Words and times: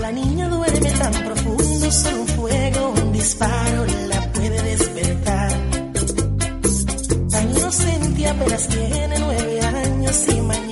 La 0.00 0.12
niña 0.12 0.48
duerme 0.48 0.90
tan 0.92 1.12
profundo, 1.24 1.90
solo 1.90 2.20
un 2.22 2.28
fuego, 2.28 2.94
un 3.02 3.12
disparo 3.12 3.84
la 4.08 4.32
puede 4.32 4.62
despertar. 4.62 5.52
Tan 7.30 7.50
inocente 7.50 8.28
apenas 8.28 8.68
tiene 8.68 9.18
nueve 9.18 9.60
años 9.60 10.24
y 10.28 10.40
mañana 10.40 10.63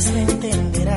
quizás 0.00 0.12
me 0.12 0.22
entenderá. 0.22 0.96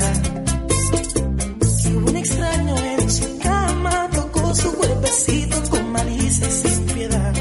Que 1.82 1.98
un 1.98 2.16
extraño 2.16 2.76
en 2.78 3.12
su 3.12 3.40
cama 3.40 4.10
tocó 4.14 4.56
su 4.56 4.72
cuerpecito 4.74 5.58
con 5.70 5.92
malicia 5.92 6.48
y 6.48 6.52
sin 6.52 6.86
piedad. 6.86 7.34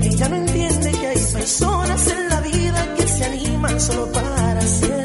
Ella 0.00 0.28
no 0.28 0.36
entiende 0.36 0.90
que 0.92 1.06
hay 1.06 1.18
personas 1.32 2.08
en 2.08 2.28
la 2.28 2.40
vida 2.40 2.94
que 2.96 3.06
se 3.06 3.24
animan 3.24 3.80
solo 3.80 4.12
para 4.12 4.58
hacer 4.58 4.95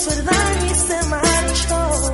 hizo 0.00 0.18
el 0.18 0.24
daño 0.24 0.66
y 0.66 0.74
se 0.74 1.08
marchó. 1.08 2.12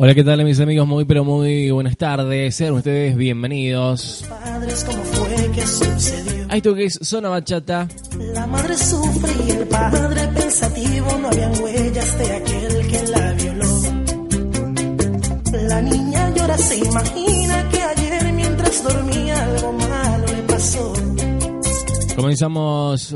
Hola, 0.00 0.14
¿qué 0.14 0.22
tal 0.22 0.44
mis 0.44 0.60
amigos? 0.60 0.86
Muy 0.86 1.04
pero 1.04 1.24
muy 1.24 1.70
buenas 1.70 1.96
tardes. 1.96 2.54
Sean 2.54 2.74
ustedes 2.74 3.16
bienvenidos 3.16 4.24
Padres, 4.28 4.84
¿cómo 4.84 5.02
fue 5.02 5.50
que 5.52 5.66
sucedió? 5.66 6.46
a 6.48 6.56
esto 6.56 6.74
que 6.74 6.84
es 6.84 6.98
Zona 7.02 7.30
Bachata. 7.30 7.88
La 8.34 8.46
madre 8.46 8.76
sufre 8.76 9.32
y 9.46 9.50
el 9.50 9.66
padre 9.66 10.28
pensativo. 10.28 11.18
No 11.20 11.28
habían 11.28 11.62
huellas 11.62 12.18
de 12.18 12.36
aquel 12.36 12.88
que 12.88 13.06
la 13.08 13.32
violó. 13.32 13.80
La 15.68 15.82
niña 15.82 16.34
llora, 16.34 16.58
se 16.58 16.76
imagina 16.76 17.68
que 17.70 17.82
ayer 17.82 18.32
mientras 18.34 18.82
dormía 18.82 19.44
algo 19.44 19.72
malo 19.72 20.26
le 20.26 20.42
pasó. 20.42 20.92
Comenzamos 22.14 23.14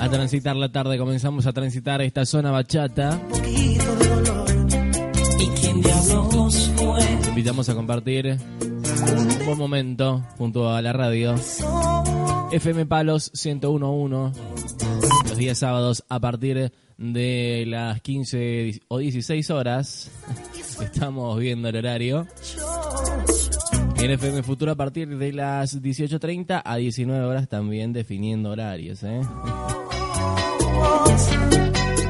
a 0.00 0.08
transitar 0.08 0.56
la 0.56 0.70
tarde, 0.70 0.98
comenzamos 0.98 1.46
a 1.46 1.52
transitar 1.52 2.00
esta 2.02 2.24
Zona 2.24 2.50
Bachata. 2.50 3.20
Te 7.22 7.28
invitamos 7.28 7.68
a 7.68 7.74
compartir 7.74 8.38
un 8.56 9.46
buen 9.46 9.58
momento 9.58 10.24
junto 10.36 10.72
a 10.72 10.80
la 10.82 10.92
radio. 10.92 11.34
FM 12.52 12.86
Palos 12.86 13.30
1011 13.34 14.40
los 15.28 15.36
días 15.36 15.58
sábados 15.58 16.04
a 16.08 16.18
partir 16.20 16.72
de 16.96 17.64
las 17.66 18.00
15 18.00 18.80
o 18.88 18.98
16 18.98 19.50
horas. 19.50 20.10
Estamos 20.80 21.38
viendo 21.38 21.68
el 21.68 21.76
horario. 21.76 22.26
En 24.00 24.10
FM 24.10 24.42
Futuro 24.42 24.72
a 24.72 24.76
partir 24.76 25.16
de 25.18 25.32
las 25.32 25.82
18.30 25.82 26.62
a 26.64 26.76
19 26.76 27.24
horas 27.24 27.48
también 27.48 27.92
definiendo 27.92 28.50
horarios. 28.50 29.02
¿eh? 29.02 29.20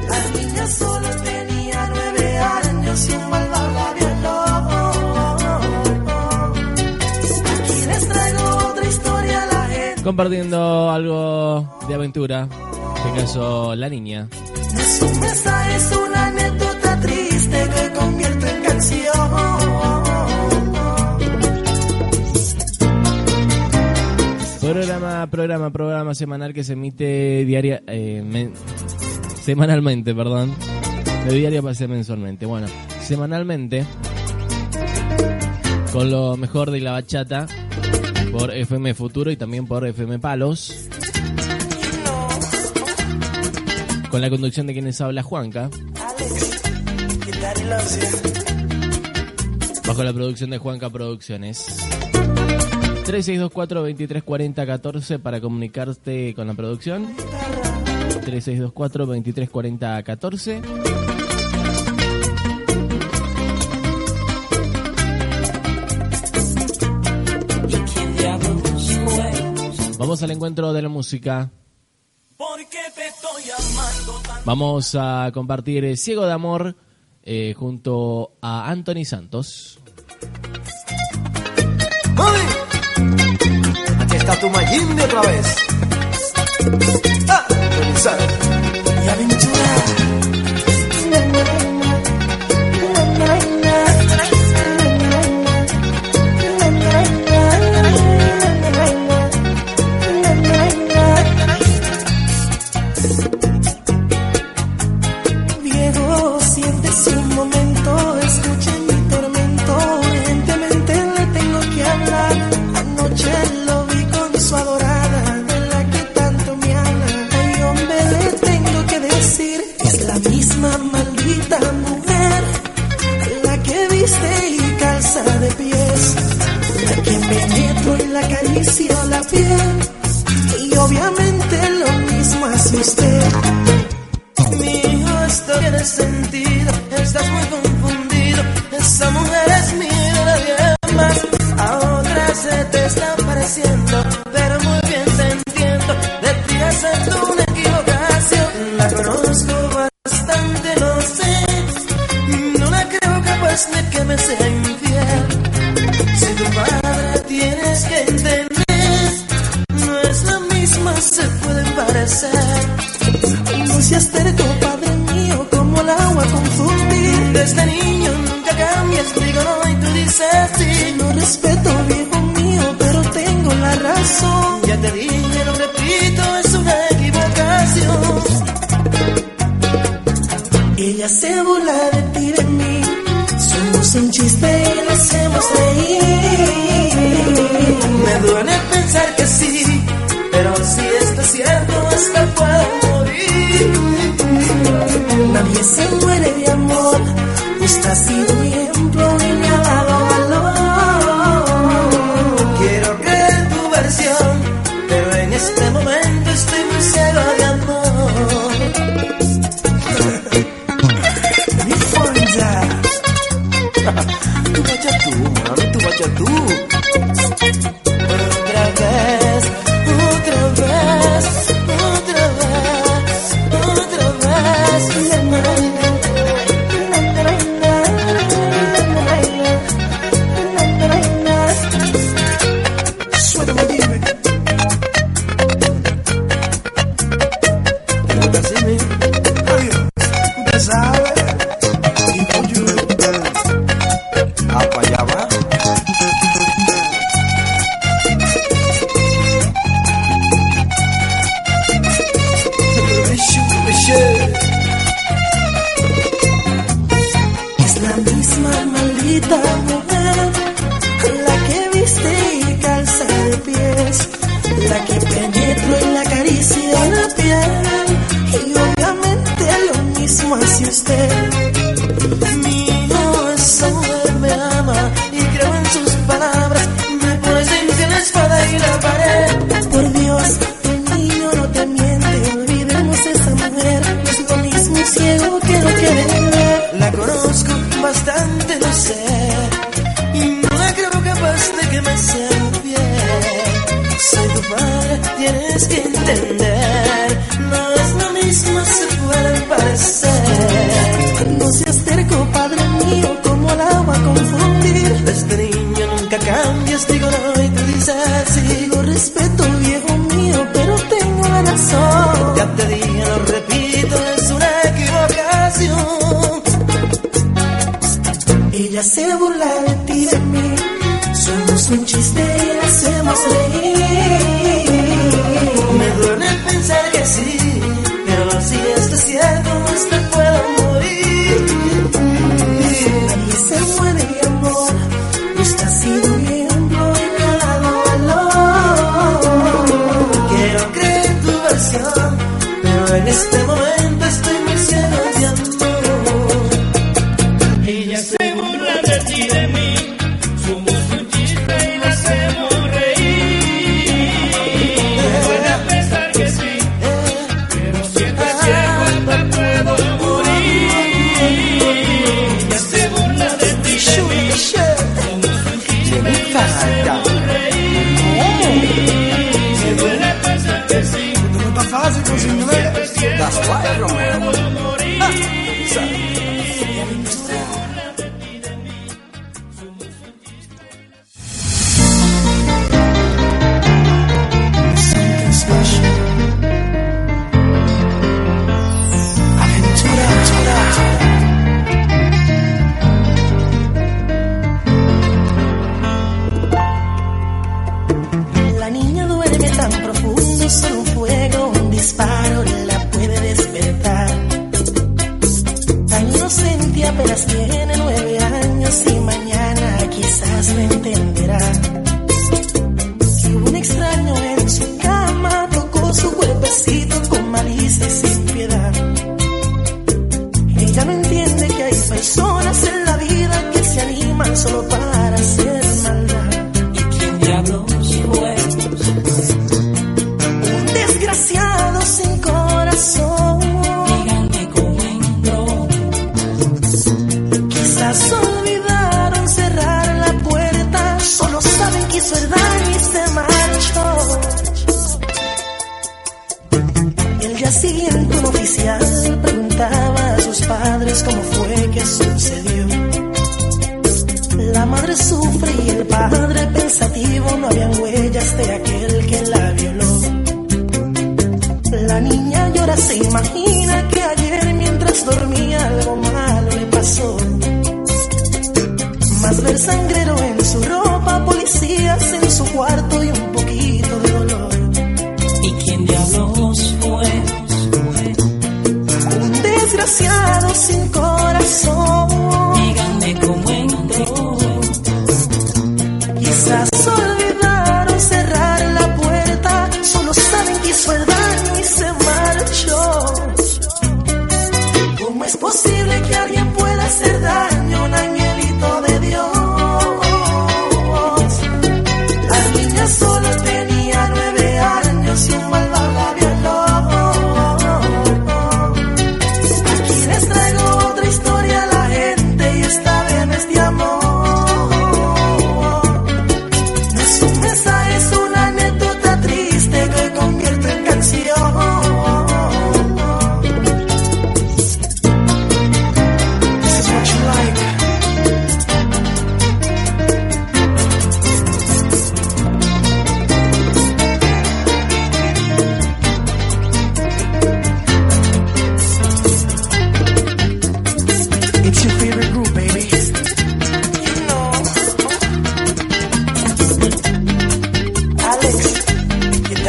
La 0.07 0.39
niña 0.39 0.67
solo 0.67 1.07
tenía 1.23 1.89
nueve 1.93 2.37
años 2.37 3.09
y 3.09 3.13
un 3.13 3.29
malvado. 3.29 3.69
Compartiendo 10.03 10.89
algo 10.89 11.79
de 11.87 11.93
aventura. 11.93 12.47
En 12.47 13.07
este 13.09 13.21
caso, 13.21 13.75
la 13.75 13.89
niña. 13.89 14.27
Es 14.79 15.91
una 15.91 16.27
anécdota 16.27 16.99
triste 17.01 17.69
que 17.69 17.93
convierto 17.93 18.47
en 18.47 18.63
canción. 18.63 20.48
Programa, 24.79 25.27
programa, 25.29 25.69
programa 25.71 26.15
semanal 26.15 26.53
que 26.53 26.63
se 26.63 26.71
emite 26.71 27.43
diaria, 27.43 27.83
eh, 27.85 28.23
men- 28.25 28.53
semanalmente, 29.43 30.15
perdón. 30.15 30.55
De 31.27 31.33
diaria 31.35 31.61
ser 31.73 31.89
mensualmente. 31.89 32.45
Bueno, 32.45 32.67
semanalmente, 33.01 33.85
con 35.91 36.09
lo 36.09 36.37
mejor 36.37 36.71
de 36.71 36.79
la 36.79 36.93
bachata, 36.93 37.45
por 38.31 38.53
FM 38.55 38.93
Futuro 38.93 39.29
y 39.31 39.35
también 39.35 39.67
por 39.67 39.85
FM 39.85 40.17
Palos. 40.19 40.87
Con 44.09 44.21
la 44.21 44.29
conducción 44.29 44.65
de 44.65 44.71
quienes 44.71 45.01
habla 45.01 45.23
Juanca, 45.23 45.69
bajo 49.85 50.03
la 50.05 50.13
producción 50.13 50.51
de 50.51 50.57
Juanca 50.57 50.89
Producciones. 50.89 51.65
3624 53.09 53.81
2340 53.81 54.65
14 54.67 55.17
para 55.17 55.41
comunicarte 55.41 56.35
con 56.35 56.45
la 56.45 56.53
producción. 56.53 57.07
3624 58.21 59.07
2340 59.07 60.03
14. 60.03 60.61
¿Y 67.67 67.73
quién 67.91 68.15
diablos 68.15 68.91
fue? 69.05 69.31
Vamos 69.97 70.21
al 70.21 70.29
encuentro 70.29 70.71
de 70.71 70.81
la 70.83 70.89
música. 70.89 71.49
Vamos 74.45 74.93
a 74.93 75.31
compartir 75.33 75.97
Ciego 75.97 76.27
de 76.27 76.31
Amor 76.31 76.75
eh, 77.23 77.55
junto 77.57 78.33
a 78.39 78.69
Anthony 78.69 79.03
Santos. 79.03 79.79
¡Mami! 82.13 82.58
Aquí 84.29 84.37
está 84.37 84.41
tu 84.41 84.49
Mayimbe 84.51 85.03
otra 85.03 85.21
vez. 85.21 85.55
¡Ah! 87.29 87.47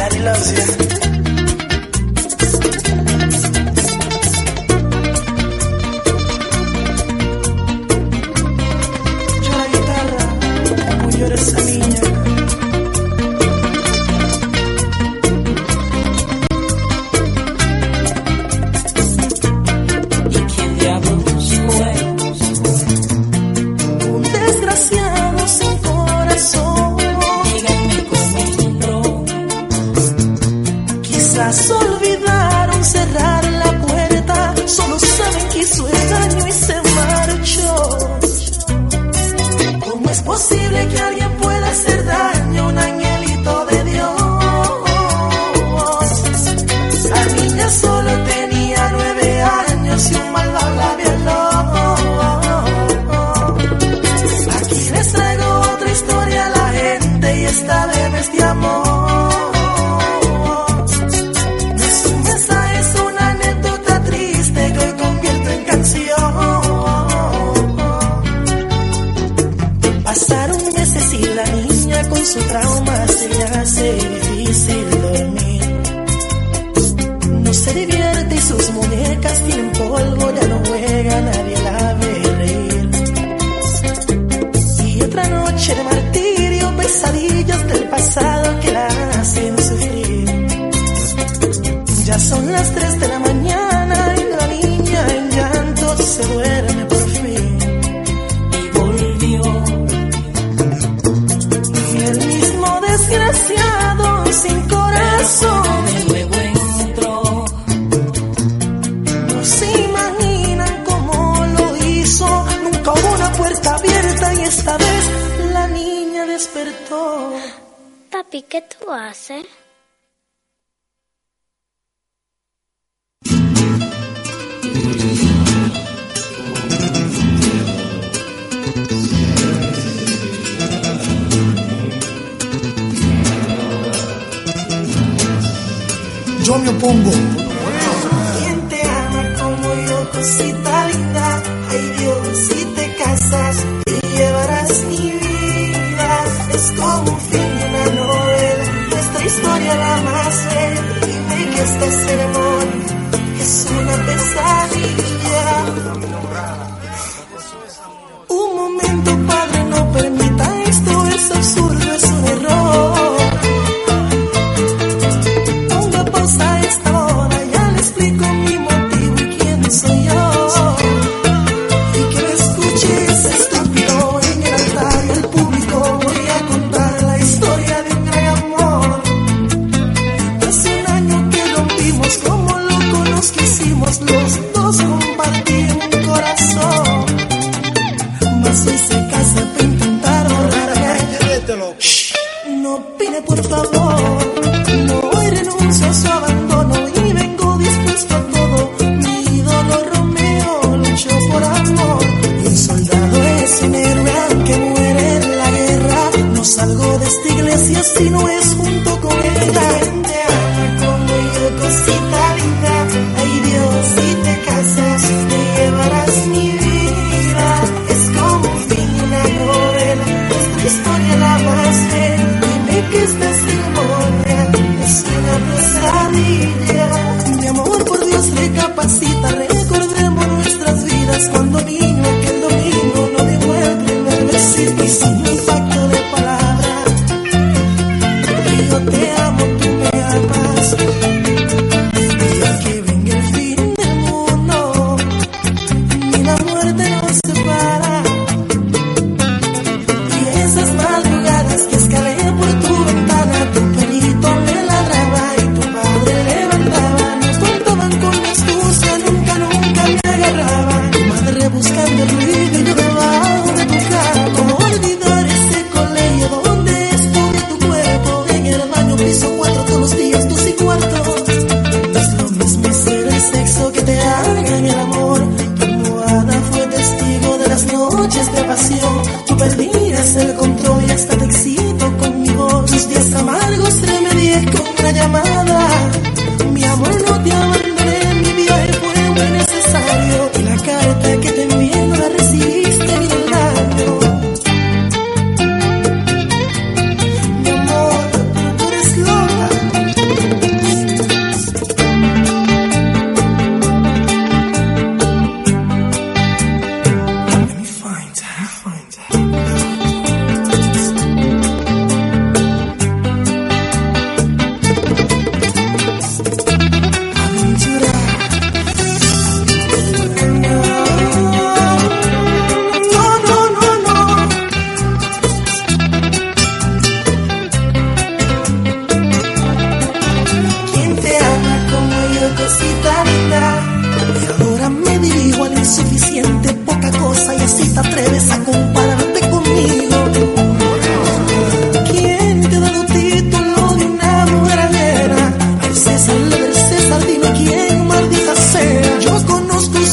Daddy 0.01 0.19
loves 0.19 0.51
you. 0.51 1.10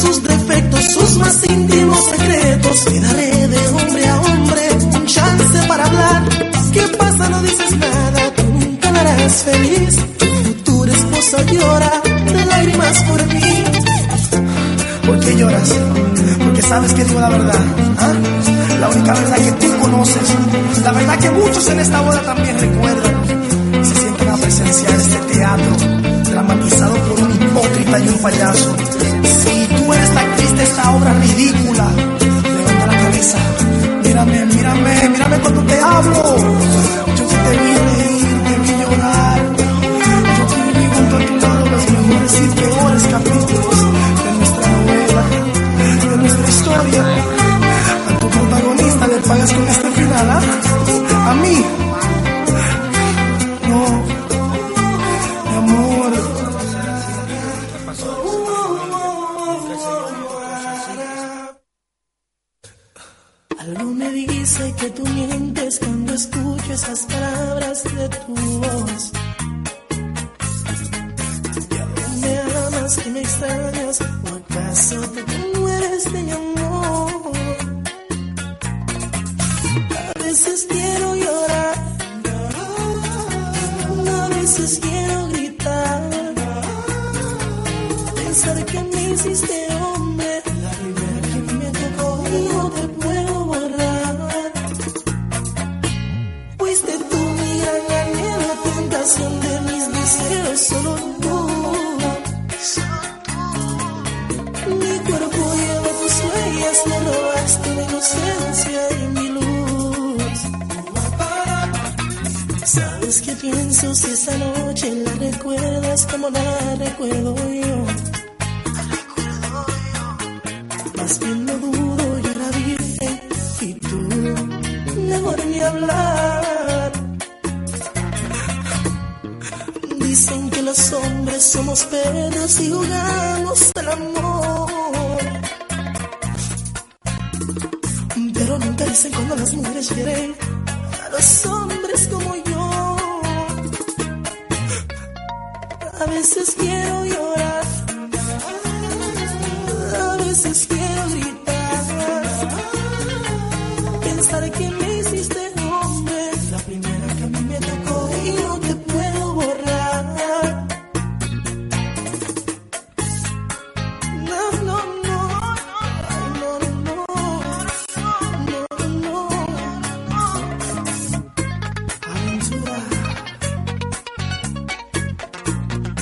sus 0.09 0.23
defectos, 0.23 0.85
sus 0.85 1.19
más 1.19 1.37
íntimos 1.49 2.05
secretos. 2.11 2.85
Me 2.91 3.01
daré 3.01 3.49
de 3.49 3.69
hombre 3.69 4.09
a 4.09 4.21
hombre 4.21 4.63
un 4.97 5.07
chance 5.07 5.59
para 5.69 5.85
hablar. 5.85 6.23
¿Qué 6.73 6.83
pasa? 6.97 7.29
No 7.29 7.43
dices 7.43 7.77
nada, 7.77 8.21
tú 8.37 8.43
nunca 8.45 8.91
la 8.91 9.01
harás 9.01 9.35
feliz. 9.45 9.97
Tu 10.19 10.27
futura 10.27 10.93
esposa 10.93 11.43
llora 11.53 11.93
de 12.33 12.45
lágrimas 12.47 13.03
por 13.05 13.27
mí. 13.27 13.65
¿Por 15.07 15.21
qué 15.21 15.37
lloras? 15.37 15.75
Porque 16.45 16.63
sabes 16.63 16.93
que 16.95 17.05
digo 17.05 17.21
la 17.21 17.29
verdad. 17.29 17.65
¿Ah? 17.99 18.13
La 18.81 18.89
única 18.89 19.13
verdad 19.13 19.37
que 19.37 19.53
tú 19.53 19.79
conoces. 19.81 20.29
La 20.85 20.93
verdad 20.93 21.19
que 21.19 21.31
muchos 21.31 21.69
en 21.69 21.81
esta 21.81 22.01
boda 22.01 22.23
también. 22.23 22.48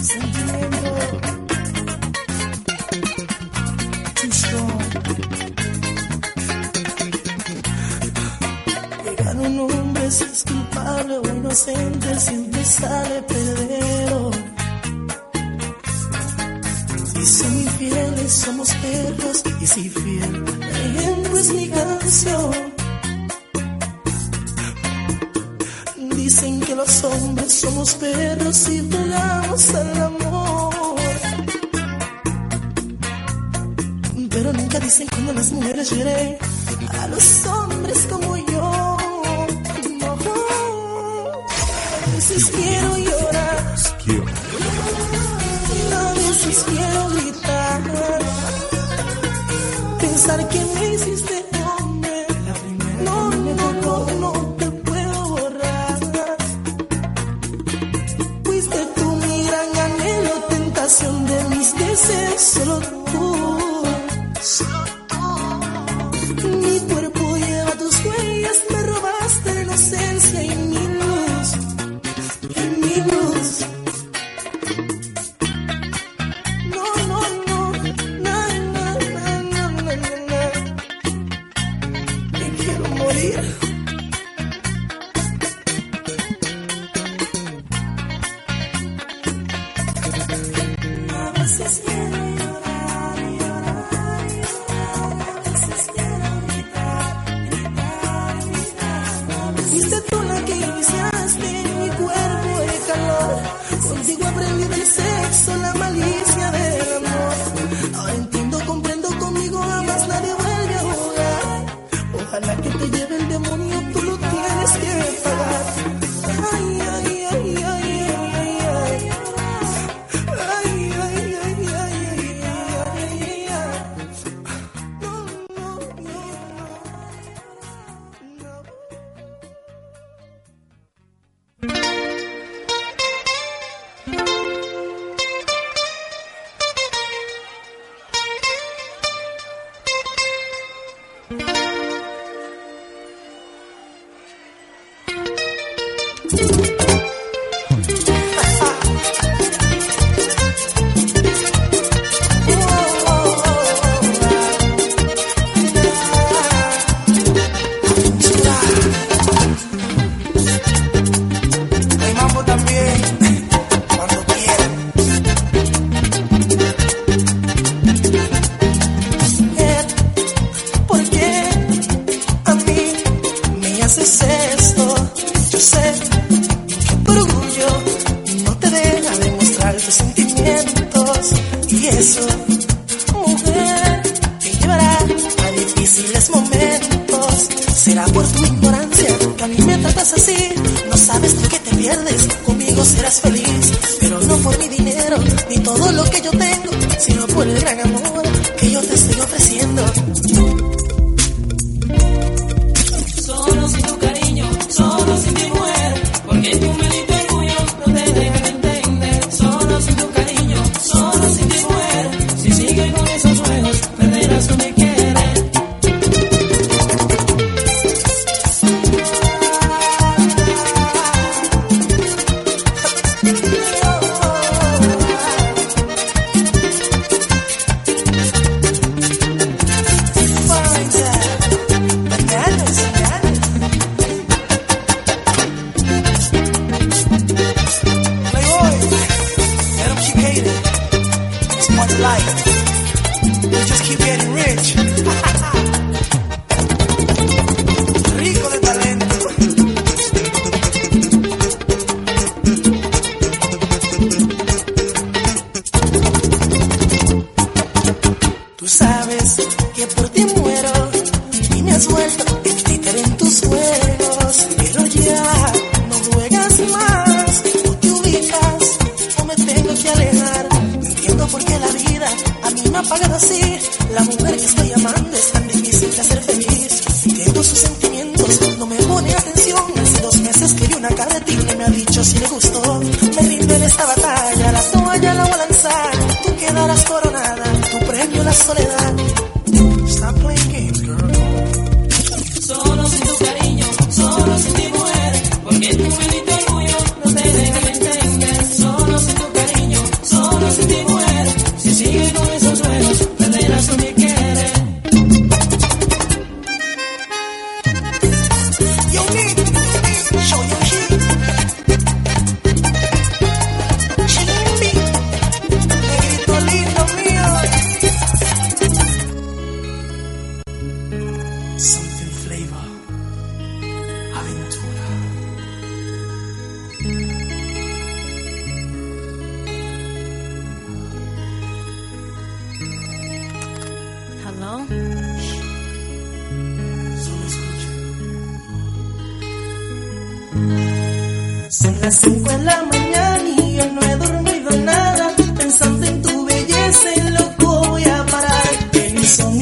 Sentimiento, 0.07 1.21
too 4.15 4.33
strong. 4.33 4.79
Llegar 9.05 9.37
un 9.37 9.61
hombre 9.61 10.11
si 10.11 10.25
es 10.25 10.45
culpable 10.45 11.19
o 11.19 11.29
inocente 11.37 12.21
siempre 12.21 12.65
sale 12.65 13.23
perdedor. 13.23 13.66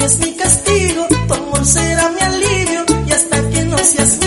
es 0.00 0.18
mi 0.18 0.32
castigo, 0.34 1.06
tu 1.28 1.34
amor 1.34 1.64
será 1.64 2.10
mi 2.10 2.20
alivio 2.20 2.84
y 3.06 3.12
hasta 3.12 3.50
que 3.50 3.64
no 3.64 3.78
seas 3.78 4.23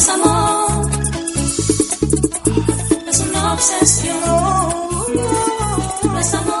es 0.00 0.08
amor. 0.08 0.90
Es 3.10 3.20
una 3.20 3.52
obsesión. 3.52 4.16
No 6.04 6.18
es 6.18 6.34
amor, 6.34 6.59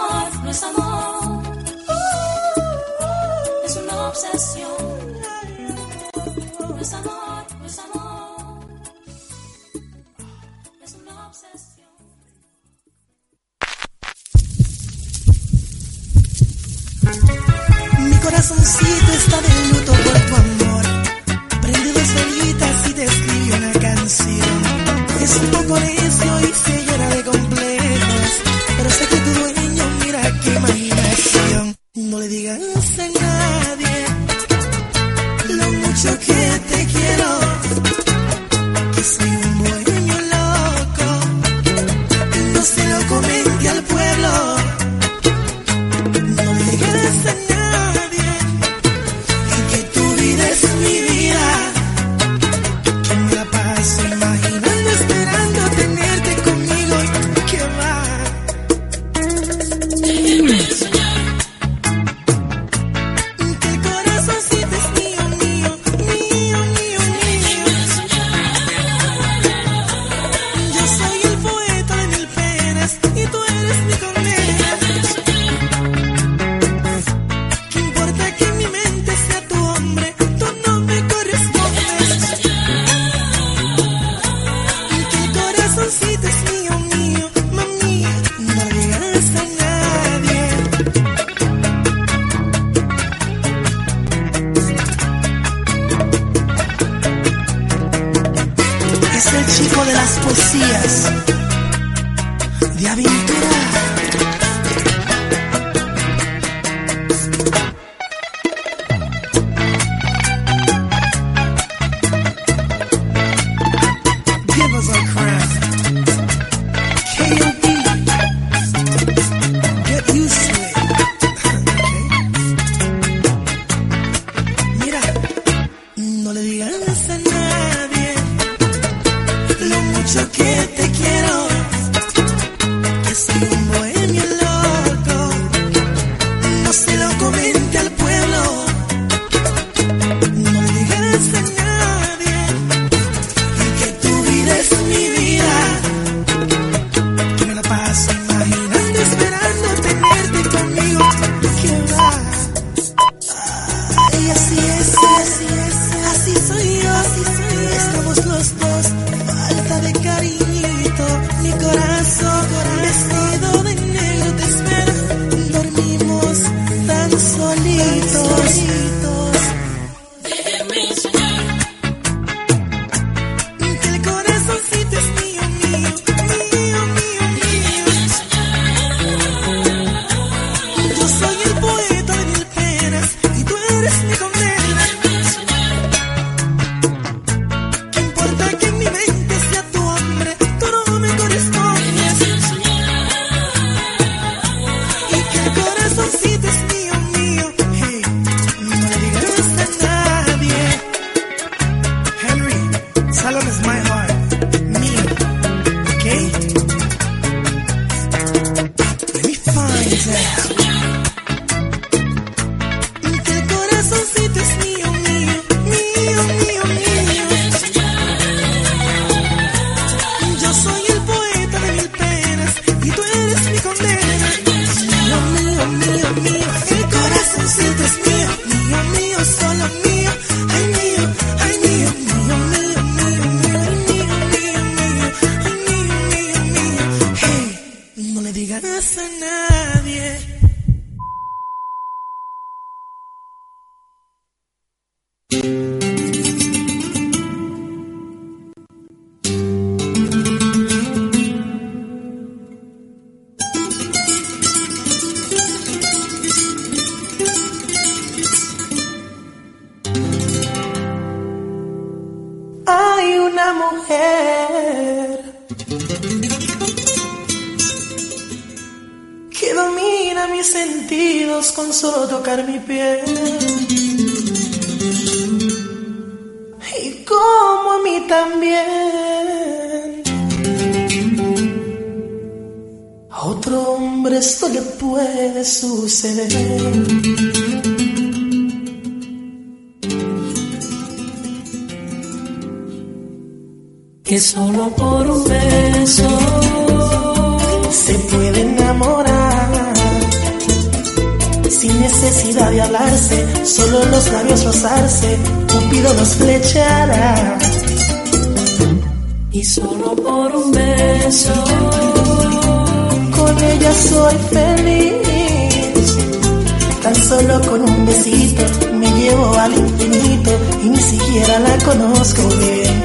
y 320.62 320.68
ni 320.68 320.76
siquiera 320.76 321.38
la 321.40 321.58
conozco 321.64 322.22
bien. 322.28 322.84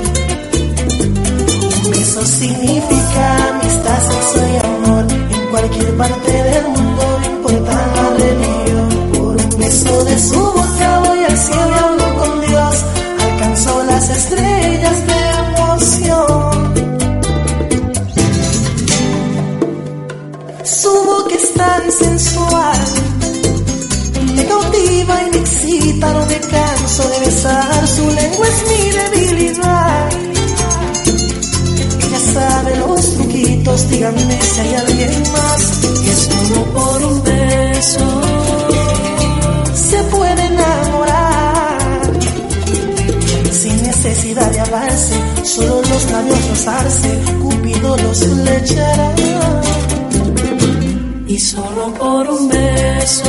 Un 1.84 1.92
beso 1.92 2.26
significa 2.26 3.50
amistad, 3.50 4.00
sexo 4.10 4.42
y 4.54 4.58
amor 4.66 5.06
en 5.12 5.50
cualquier 5.50 5.98
parte 5.98 6.32
del 6.32 6.68
mundo, 6.68 7.20
no 7.22 7.26
importa 7.26 7.74
la 7.96 8.10
religión. 8.18 8.90
Por 9.14 9.36
un 9.36 9.60
beso 9.60 10.04
de 10.06 10.20
su 10.20 10.40
boca 10.40 11.00
voy 11.06 11.20
al 11.20 11.38
cielo 11.38 11.70
y 11.70 11.84
hablo 11.84 12.16
con 12.20 12.42
Dios, 12.42 12.76
alcanzó 13.22 13.84
las 13.84 14.10
estrellas 14.10 15.08
de 15.08 15.20
emoción. 15.44 16.74
Su 20.64 20.90
boca 20.90 21.36
es 21.36 21.54
tan 21.54 21.92
sensual, 21.92 22.80
me 24.36 24.46
cautiva 24.46 25.24
y 25.24 25.32
me 25.32 25.38
excita, 25.38 26.14
no 26.14 26.26
canso 26.96 27.10
de 27.10 27.20
besar, 27.26 27.88
su 27.88 28.10
lengua 28.10 28.48
es 28.48 28.64
mi 28.70 28.90
debilidad. 28.92 30.10
Ella 32.08 32.20
sabe 32.34 32.76
los 32.78 33.14
truquitos, 33.16 33.90
díganme 33.90 34.42
si 34.42 34.60
hay 34.62 34.76
alguien 34.76 35.24
más 35.32 35.62
que 36.04 36.16
solo 36.16 36.64
por 36.74 37.04
un 37.06 37.24
beso 37.24 38.22
se 39.74 40.04
puede 40.04 40.46
enamorar 40.46 42.12
sin 43.52 43.84
necesidad 43.84 44.52
de 44.52 44.60
hablarse, 44.60 45.16
solo 45.44 45.82
los 45.82 46.12
labios 46.12 46.50
rozarse, 46.50 47.20
Cupido 47.42 47.98
los 47.98 48.20
flechará. 48.20 49.14
y 51.28 51.40
solo 51.40 51.94
por 51.96 52.30
un 52.30 52.48
beso 52.50 53.24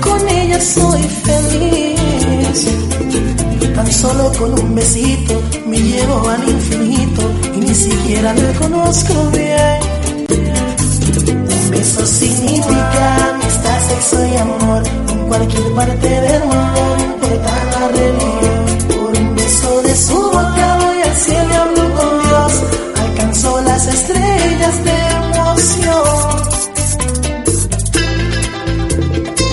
Con 0.00 0.28
ella 0.28 0.60
soy 0.60 1.02
feliz, 1.02 1.35
tan 3.76 3.92
solo 3.92 4.32
con 4.38 4.58
un 4.58 4.74
besito 4.74 5.34
me 5.66 5.78
llevo 5.78 6.28
al 6.30 6.48
infinito 6.48 7.22
y 7.54 7.58
ni 7.58 7.74
siquiera 7.74 8.32
la 8.32 8.52
conozco 8.58 9.14
bien. 9.32 9.80
Un 11.28 11.70
beso 11.70 12.06
significa 12.06 13.30
amistad, 13.30 13.78
sexo 13.88 14.26
y 14.26 14.36
amor 14.36 14.82
en 15.10 15.28
cualquier 15.28 15.74
parte 15.74 16.08
del 16.08 16.40
mundo, 16.44 16.96
no 16.96 17.04
importa 17.04 17.52
la 17.72 17.88
religión. 17.88 18.64
Por 18.88 19.22
un 19.22 19.36
beso 19.36 19.82
de 19.82 19.94
su 19.94 20.14
boca 20.14 20.78
voy 20.80 21.02
al 21.02 21.16
cielo 21.16 21.48
y 21.52 21.56
hablo 21.56 21.94
con 21.96 22.28
Dios, 22.28 22.52
alcanzó 23.04 23.60
las 23.60 23.86
estrellas 23.88 24.84
de 24.86 24.96
emoción. 25.18 26.06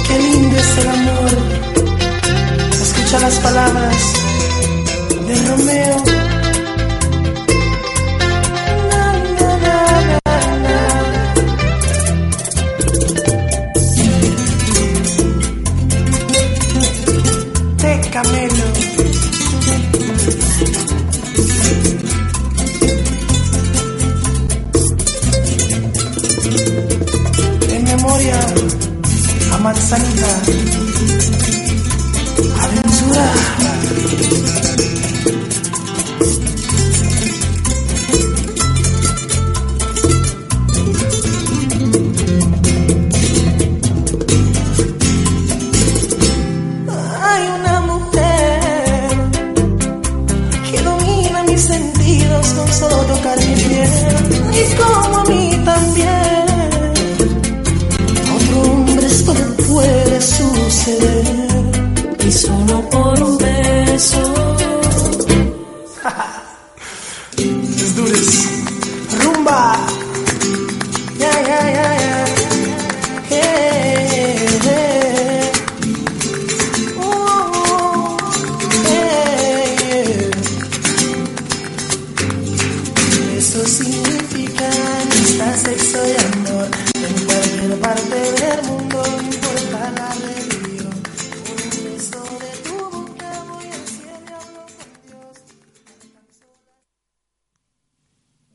Qué 0.07 0.19
lindo 0.19 0.55
es 0.55 0.77
el 0.77 0.87
amor. 0.87 1.31
Escucha 2.81 3.19
las 3.19 3.35
palabras 3.39 4.12
de 5.33 5.49
Romeo. 5.49 6.22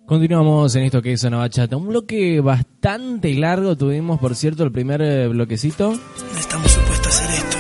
Continuamos 0.09 0.75
en 0.75 0.85
esto 0.85 1.03
que 1.03 1.13
es 1.13 1.23
una 1.25 1.37
bachata. 1.37 1.77
Un 1.77 1.89
bloque 1.89 2.41
bastante 2.41 3.35
largo 3.35 3.77
tuvimos, 3.77 4.19
por 4.19 4.35
cierto, 4.35 4.65
el 4.65 4.73
primer 4.73 5.03
eh, 5.03 5.29
bloquecito. 5.29 5.93
No 5.93 6.39
estamos 6.39 6.71
supuestos 6.71 7.21
a 7.21 7.25
hacer 7.25 7.45
esto. 7.45 7.59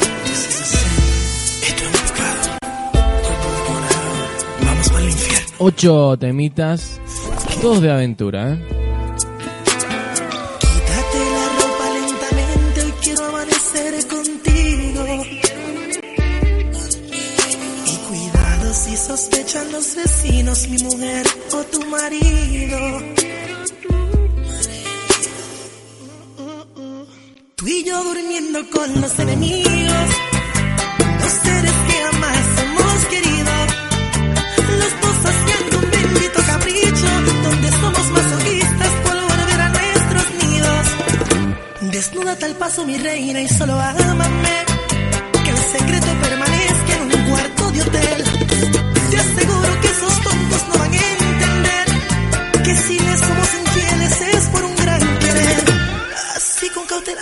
Esto 1.66 1.84
es 1.84 1.88
un 1.88 1.92
pecado. 2.08 2.58
Vamos 4.64 4.90
al 4.92 5.04
infierno. 5.04 5.56
Ocho 5.58 6.16
temitas, 6.18 6.98
todos 7.60 7.82
de 7.82 7.92
aventura, 7.92 8.54
¿eh? 8.54 8.77
Mi 20.66 20.78
mujer 20.78 21.24
o 21.52 21.62
tu 21.64 21.84
marido. 21.86 22.78
Tú 27.54 27.66
y 27.66 27.84
yo 27.84 28.02
durmiendo 28.02 28.58
con 28.70 29.00
los 29.00 29.18
enemigos, 29.20 30.08
los 31.20 31.32
seres 31.32 31.72
que 31.86 31.96
jamás 32.04 32.44
hemos 32.62 33.04
querido. 33.12 33.52
Los 34.80 34.92
dos 35.02 35.18
haciendo 35.30 35.78
un 35.78 35.90
bendito 35.90 36.40
capricho, 36.46 37.08
donde 37.44 37.70
somos 37.70 38.10
masoquistas 38.10 38.92
por 39.04 39.16
volver 39.30 39.60
a 39.60 39.68
nuestros 39.68 40.26
nidos. 40.42 40.86
Desnúdate 41.92 42.44
al 42.46 42.56
paso, 42.56 42.84
mi 42.84 42.96
reina, 42.98 43.40
y 43.42 43.48
solo 43.48 43.74
ámame. 43.74 44.56
Que 45.44 45.50
el 45.50 45.58
secreto 45.58 46.06
permanezca 46.20 46.96
en 46.96 47.02
un 47.02 47.30
cuarto 47.30 47.70
de 47.70 47.82
hotel. 47.82 48.47
Te 57.04 57.14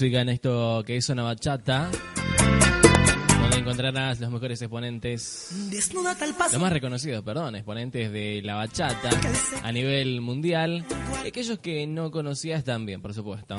música, 0.00 0.22
en 0.22 0.30
esto 0.30 0.82
que 0.86 0.96
es 0.96 1.10
una 1.10 1.24
bachata. 1.24 1.90
Donde 3.42 3.58
encontrarás 3.58 4.18
los 4.18 4.30
mejores 4.30 4.62
exponentes. 4.62 5.50
Los 6.52 6.62
más 6.62 6.72
reconocidos, 6.72 7.22
perdón, 7.22 7.56
exponentes 7.56 8.10
de 8.10 8.40
la 8.42 8.54
bachata 8.54 9.10
a 9.62 9.72
nivel 9.72 10.22
mundial. 10.22 10.86
Aquellos 11.26 11.58
que 11.58 11.86
no 11.86 12.10
conocías 12.10 12.64
también, 12.64 13.02
por 13.02 13.12
supuesto. 13.12 13.58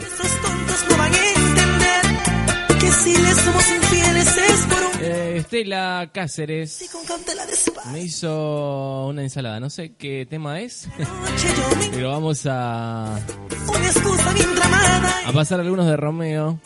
Eh, 4.99 5.37
Estela 5.37 6.09
Cáceres 6.11 6.89
me 7.91 8.01
hizo 8.01 9.07
una 9.07 9.21
ensalada, 9.21 9.59
no 9.59 9.69
sé 9.69 9.95
qué 9.95 10.25
tema 10.27 10.59
es, 10.59 10.87
pero 11.91 12.09
vamos 12.09 12.47
a 12.47 13.19
a 15.25 15.31
pasar 15.33 15.59
algunos 15.59 15.85
de 15.85 15.97
Romeo. 15.97 16.59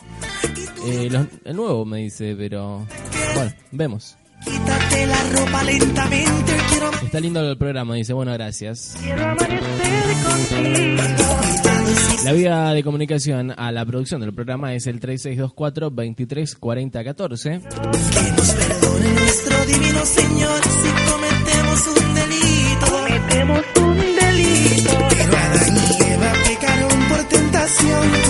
Eh, 0.86 1.08
los, 1.10 1.26
el 1.44 1.56
nuevo 1.56 1.84
me 1.84 1.98
dice, 1.98 2.34
pero 2.36 2.86
bueno, 3.34 3.52
vemos. 3.72 4.16
Quítate 4.44 5.06
la 5.06 5.22
ropa 5.30 5.62
lentamente, 5.64 6.52
quiero... 6.68 6.90
Está 7.02 7.20
lindo 7.20 7.40
el 7.40 7.58
programa, 7.58 7.94
dice, 7.94 8.12
bueno, 8.12 8.32
gracias. 8.32 8.96
La 12.24 12.32
vía 12.32 12.70
de 12.70 12.82
comunicación 12.82 13.54
a 13.56 13.72
la 13.72 13.84
producción 13.84 14.20
del 14.20 14.34
programa 14.34 14.74
es 14.74 14.86
el 14.86 15.00
3624 15.00 15.90
234014. 15.90 17.50
Que 17.50 18.32
nos 18.32 18.50
perdone 18.54 19.12
nuestro 19.12 19.64
divino 19.64 20.04
Señor 20.04 20.60
si 20.62 21.12
come 21.12 21.25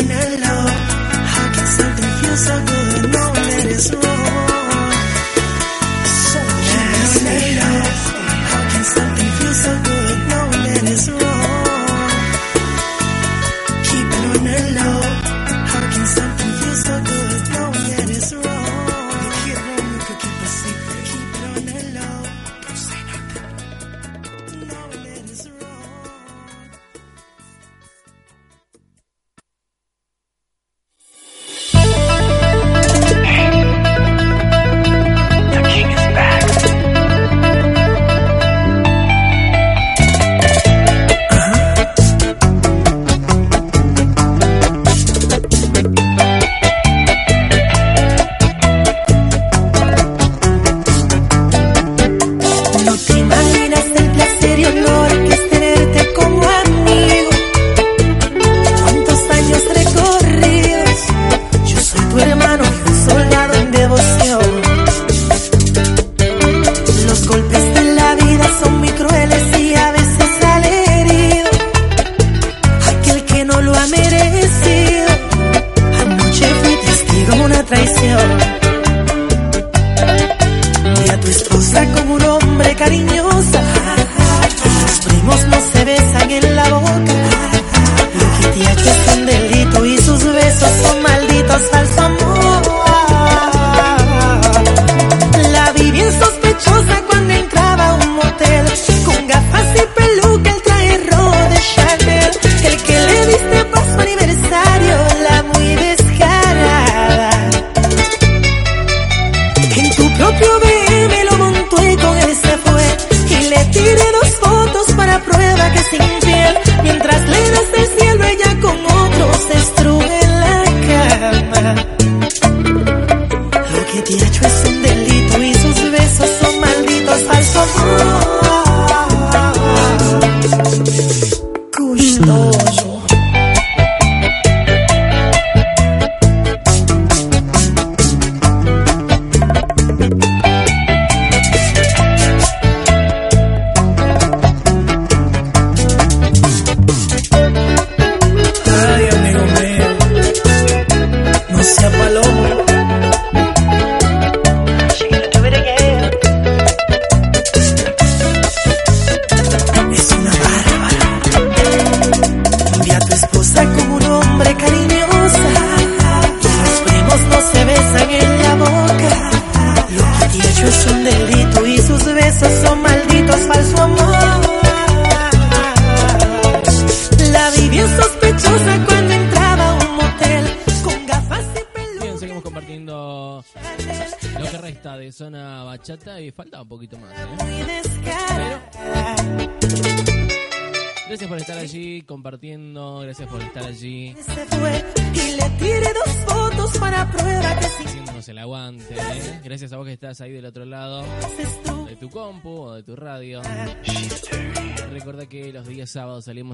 alone, 0.00 0.32
alone. 0.38 0.78
How 1.32 1.52
can 1.54 1.66
something 1.66 2.10
feel 2.20 2.36
so 2.36 2.56
good, 2.66 3.02
no, 3.12 3.32
that 3.34 3.66
is 3.66 3.94
wrong. 3.94 4.65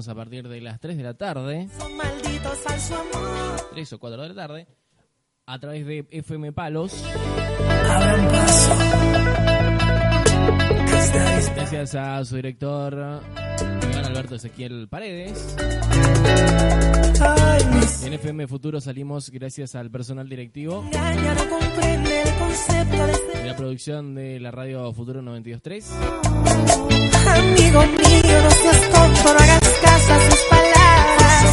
Salimos 0.03 0.07
a 0.07 0.15
partir 0.15 0.47
de 0.47 0.61
las 0.61 0.79
3 0.79 0.97
de 0.97 1.03
la 1.03 1.13
tarde, 1.13 1.67
Son 1.77 1.97
malditos 1.97 2.57
falso 2.59 2.95
amor. 2.95 3.69
3 3.71 3.93
o 3.93 3.99
4 3.99 4.21
de 4.21 4.29
la 4.29 4.35
tarde, 4.35 4.67
a 5.45 5.59
través 5.59 5.85
de 5.85 6.07
FM 6.09 6.51
Palos. 6.53 7.03
Abran 7.89 8.27
paso. 8.27 8.77
Gracias 11.55 11.95
a 11.95 12.23
su 12.25 12.35
director, 12.35 12.93
Iván 12.93 14.05
Alberto 14.05 14.35
Ezequiel 14.35 14.87
Paredes. 14.89 15.55
En 18.03 18.13
FM 18.13 18.47
Futuro 18.47 18.81
salimos 18.81 19.29
gracias 19.29 19.75
al 19.75 19.91
personal 19.91 20.27
directivo 20.27 20.83
concepto 22.39 23.07
de 23.37 23.45
la 23.45 23.55
producción 23.55 24.15
de 24.15 24.39
la 24.39 24.51
radio 24.51 24.93
Futuro 24.93 25.21
92.3. 25.21 25.83
amigo 27.27 27.81
mío. 27.81 28.41
No 28.43 28.51
seas 28.51 28.81
tonto, 28.91 29.33
no 29.33 29.39
hagas 29.39 29.61
caso 29.81 30.13
a 30.13 30.19
sus 30.29 30.39
palabras. 30.49 31.43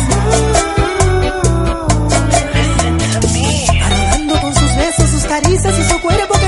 Anhelando 3.82 4.40
con 4.40 4.54
sus 4.54 4.76
besos, 4.76 5.10
sus 5.10 5.24
caricias 5.24 5.78
y 5.78 5.82
su 5.84 6.00
cuerpo 6.00 6.39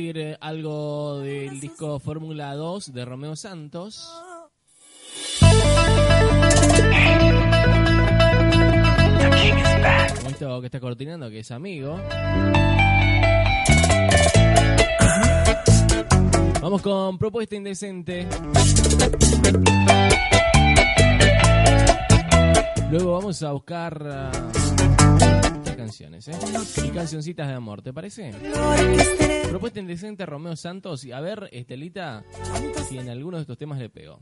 compartir 0.00 0.18
eh, 0.18 0.36
algo 0.40 1.18
del 1.20 1.60
disco 1.60 1.98
Fórmula 1.98 2.54
2 2.54 2.92
de 2.92 3.04
Romeo 3.04 3.36
Santos. 3.36 4.10
Como 10.16 10.30
esto 10.30 10.60
que 10.60 10.66
está 10.66 10.80
cortinando, 10.80 11.28
que 11.28 11.40
es 11.40 11.50
amigo. 11.50 11.98
Vamos 16.62 16.82
con 16.82 17.18
Propuesta 17.18 17.56
Indecente. 17.56 18.26
Luego 22.90 23.12
vamos 23.12 23.42
a 23.42 23.52
buscar 23.52 24.02
ah, 24.10 25.49
¿eh? 25.98 26.20
Y 26.84 26.90
cancioncitas 26.90 27.48
de 27.48 27.54
amor, 27.54 27.82
¿te 27.82 27.92
parece? 27.92 28.32
Propuesta 29.48 29.80
Indecente 29.80 30.24
Romeo 30.24 30.54
Santos. 30.56 31.04
Y 31.04 31.12
a 31.12 31.20
ver, 31.20 31.48
Estelita, 31.52 32.24
si 32.88 32.98
en 32.98 33.08
alguno 33.08 33.38
de 33.38 33.42
estos 33.42 33.58
temas 33.58 33.78
le 33.78 33.90
pego. 33.90 34.20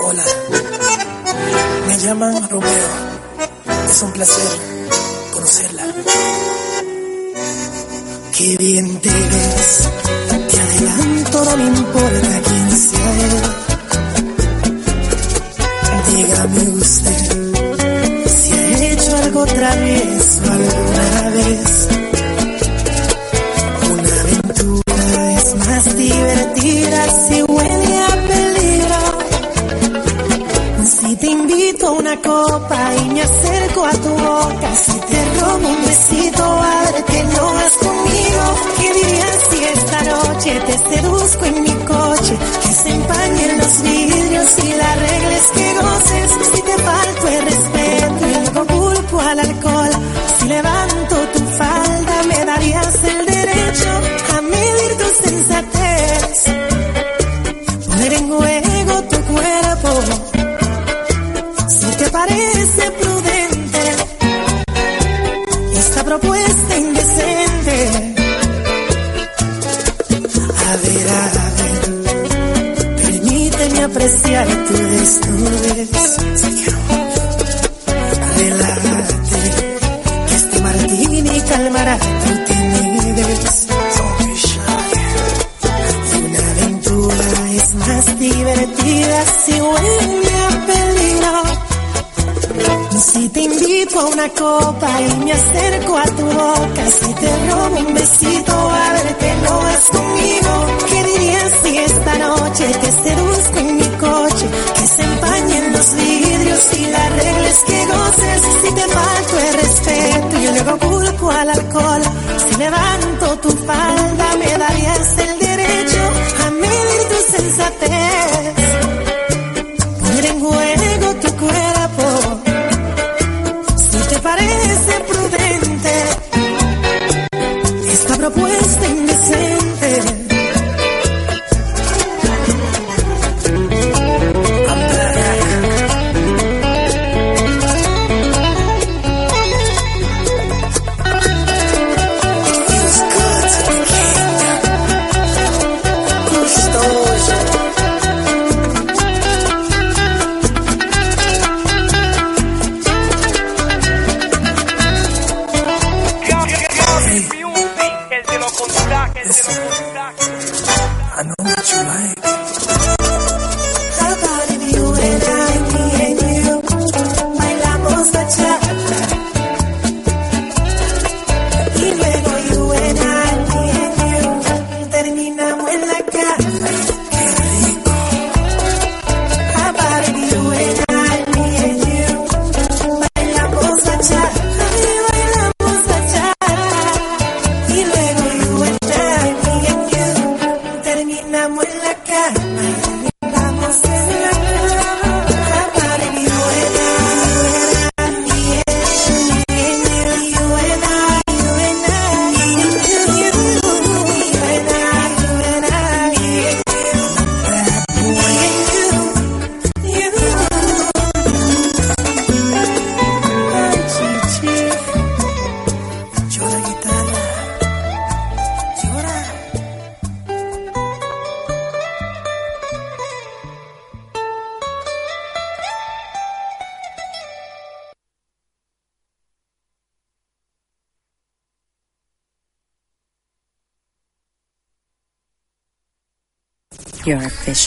Hola, 0.00 0.24
me 1.86 1.98
llaman 1.98 2.48
Romeo. 2.48 2.88
Es 3.88 4.02
un 4.02 4.12
placer 4.12 4.58
conocerla. 5.32 5.94
Qué 8.36 8.56
bien 8.56 9.00
te 9.00 9.10
ves, 9.10 9.90
te 10.48 10.60
adelanto, 10.60 11.44
no 11.44 11.56
me 11.56 11.64
importa 11.64 12.42
quién 12.44 12.70
sea. 12.70 13.67
Usted 16.40 18.28
si 18.28 18.52
ha 18.52 18.92
hecho 18.92 19.16
algo 19.24 19.40
otra 19.40 19.74
vez 19.74 20.40
o 20.46 20.52
alguna 20.52 21.30
vez. 21.30 21.88
Una 23.90 24.20
aventura 24.20 25.32
es 25.32 25.56
más 25.56 25.96
divertida 25.96 27.10
si 27.10 27.42
huele 27.42 27.98
a 27.98 28.28
peligro. 28.28 29.00
Si 30.84 31.16
te 31.16 31.26
invito 31.26 31.88
a 31.88 31.90
una 31.90 32.16
copa 32.22 32.94
y 33.04 33.08
me 33.08 33.22
acerco 33.22 33.84
a 33.84 33.90
tu 33.90 34.08
boca, 34.10 34.76
si 34.76 34.92
te 34.92 35.40
robo 35.40 35.68
un 35.68 35.84
besito, 35.86 36.44
a 36.44 36.82
ver 36.92 37.04
que 37.04 37.24
no 37.24 37.52
vas 37.52 37.72
conmigo. 37.80 38.42
¿Qué 38.80 38.94
dirías 38.94 39.36
si 39.50 39.64
esta 39.64 40.02
noche 40.04 40.60
te 40.66 40.94
seduzco 40.94 41.44
en 41.46 41.62
mi 41.62 41.74
coche? 41.84 42.07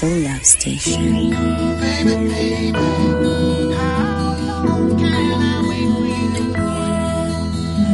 official 0.03 1.29
love. 1.29 1.61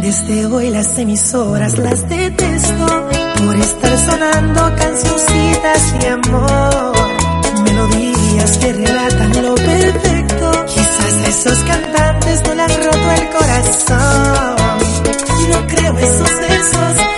Desde 0.01 0.45
hoy 0.45 0.69
las 0.69 0.97
emisoras 0.97 1.77
las 1.77 2.07
detesto 2.07 3.09
por 3.39 3.55
estar 3.57 3.97
sonando 3.97 4.75
cancioncitas 4.77 5.99
de 5.99 6.07
amor. 6.07 6.95
Melodías 7.63 8.57
que 8.59 8.71
relatan 8.71 9.43
lo 9.43 9.55
perfecto. 9.55 10.65
Quizás 10.65 11.27
esos 11.27 11.57
cantantes 11.65 12.41
no 12.47 12.55
le 12.55 12.63
han 12.63 12.69
roto 12.69 13.11
el 13.11 13.29
corazón. 13.29 14.55
Y 15.41 15.47
no 15.47 15.67
creo 15.67 15.97
esos 15.97 16.39
versos 16.39 17.16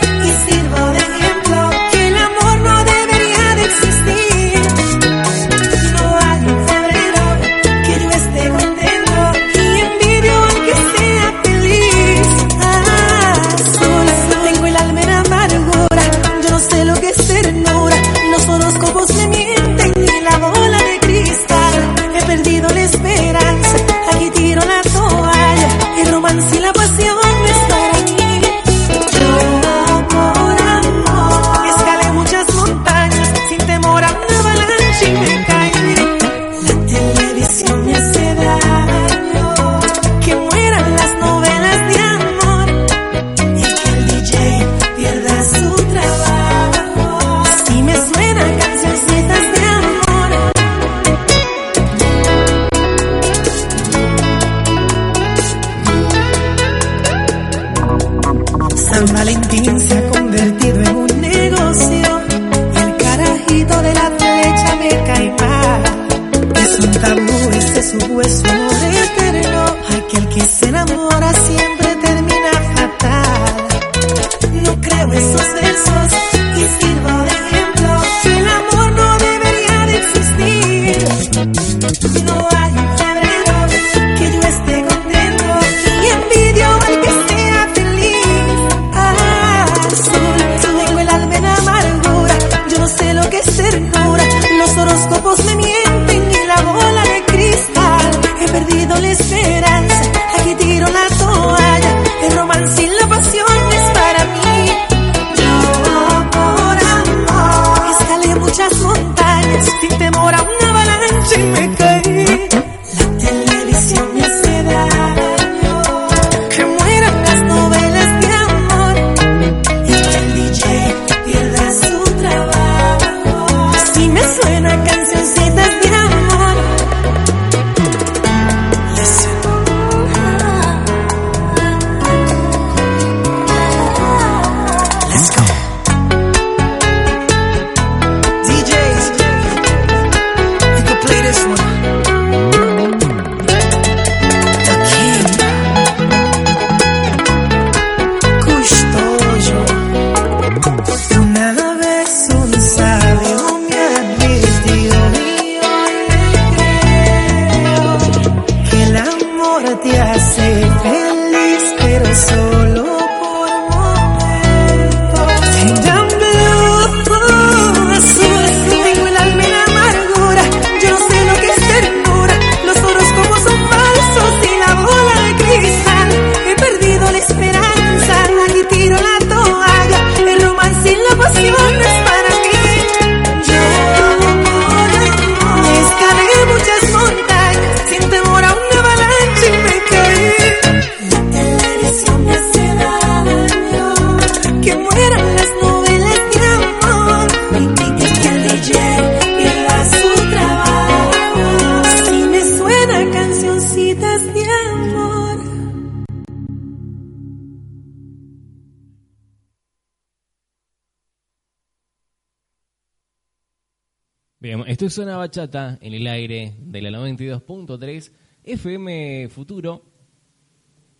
suena 214.99 215.15
bachata 215.15 215.77
en 215.79 215.93
el 215.93 216.07
aire 216.07 216.55
de 216.59 216.81
la 216.81 216.89
92.3 216.89 218.11
FM 218.43 219.29
Futuro 219.29 219.85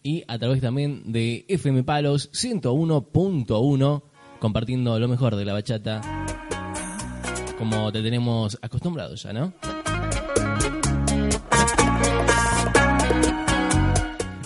y 0.02 0.24
a 0.26 0.40
través 0.40 0.62
también 0.62 1.12
de 1.12 1.44
FM 1.50 1.84
Palos 1.84 2.32
101.1 2.32 4.04
compartiendo 4.40 4.98
lo 4.98 5.10
mejor 5.10 5.36
de 5.36 5.44
la 5.44 5.52
bachata 5.52 6.00
como 7.58 7.92
te 7.92 8.02
tenemos 8.02 8.58
acostumbrado 8.62 9.16
ya, 9.16 9.34
¿no? 9.34 9.52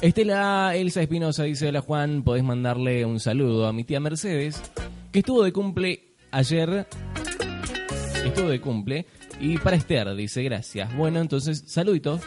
Estela 0.01 0.75
Elsa 0.75 1.03
Espinosa 1.03 1.43
dice, 1.43 1.67
hola 1.67 1.81
Juan, 1.81 2.23
podés 2.23 2.43
mandarle 2.43 3.05
un 3.05 3.19
saludo 3.19 3.67
a 3.67 3.73
mi 3.73 3.83
tía 3.83 3.99
Mercedes, 3.99 4.59
que 5.11 5.19
estuvo 5.19 5.43
de 5.43 5.53
cumple 5.53 6.15
ayer, 6.31 6.87
estuvo 8.25 8.49
de 8.49 8.59
cumple, 8.59 9.05
y 9.39 9.57
para 9.57 9.75
Esther 9.75 10.15
dice 10.15 10.43
gracias. 10.43 10.95
Bueno, 10.95 11.19
entonces 11.19 11.63
saluditos 11.67 12.21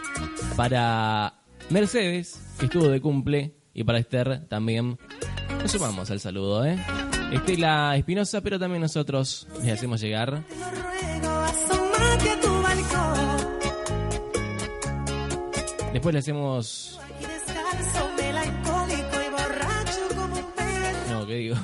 para 0.56 1.34
Mercedes, 1.70 2.40
que 2.58 2.66
estuvo 2.66 2.88
de 2.88 3.00
cumple, 3.00 3.54
y 3.76 3.84
para 3.84 3.98
Esther 3.98 4.46
también. 4.48 4.98
Nos 5.60 5.70
sumamos 5.70 6.10
al 6.10 6.18
saludo, 6.18 6.64
¿eh? 6.64 6.78
Estela 7.30 7.94
Espinosa, 7.96 8.40
pero 8.40 8.58
también 8.58 8.80
nosotros 8.80 9.46
les 9.62 9.74
hacemos 9.74 10.00
llegar. 10.00 10.42
Después 15.92 16.12
le 16.14 16.18
hacemos. 16.20 17.00
No, 21.10 21.26
¿qué 21.26 21.34
digo? 21.34 21.56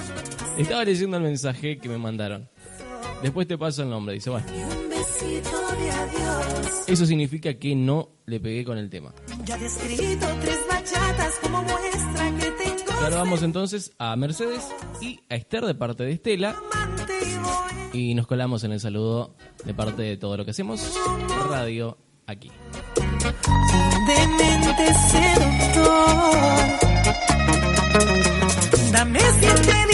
Estaba 0.58 0.84
leyendo 0.84 1.16
el 1.16 1.22
mensaje 1.22 1.78
que 1.78 1.88
me 1.88 1.96
mandaron. 1.96 2.48
Después 3.22 3.46
te 3.48 3.56
paso 3.56 3.82
el 3.82 3.88
nombre, 3.88 4.14
dice, 4.14 4.28
bueno. 4.28 4.46
Eso 6.86 7.06
significa 7.06 7.54
que 7.54 7.74
no 7.74 8.10
le 8.26 8.40
pegué 8.40 8.64
con 8.64 8.78
el 8.78 8.88
tema. 8.90 9.14
Ya 9.44 9.56
he 9.56 9.66
escrito 9.66 10.26
tres 10.40 10.58
bachatas 10.68 11.34
como 11.42 11.62
muestra 11.62 12.32
que 12.38 12.50
tengo 12.62 12.92
Saludamos 13.00 13.42
entonces 13.42 13.92
a 13.98 14.14
Mercedes 14.16 14.68
y 15.00 15.20
a 15.28 15.34
Esther 15.34 15.64
de 15.64 15.74
parte 15.74 16.04
de 16.04 16.12
Estela 16.12 16.56
y 17.92 18.14
nos 18.14 18.26
colamos 18.26 18.64
en 18.64 18.72
el 18.72 18.80
saludo 18.80 19.34
de 19.64 19.74
parte 19.74 20.02
de 20.02 20.16
todo 20.16 20.36
lo 20.36 20.44
que 20.44 20.50
hacemos 20.50 20.98
radio 21.48 21.96
aquí. 22.26 22.50
Demente 24.06 24.94
seductor. 25.10 26.34
Dame 28.92 29.20
siete 29.40 29.93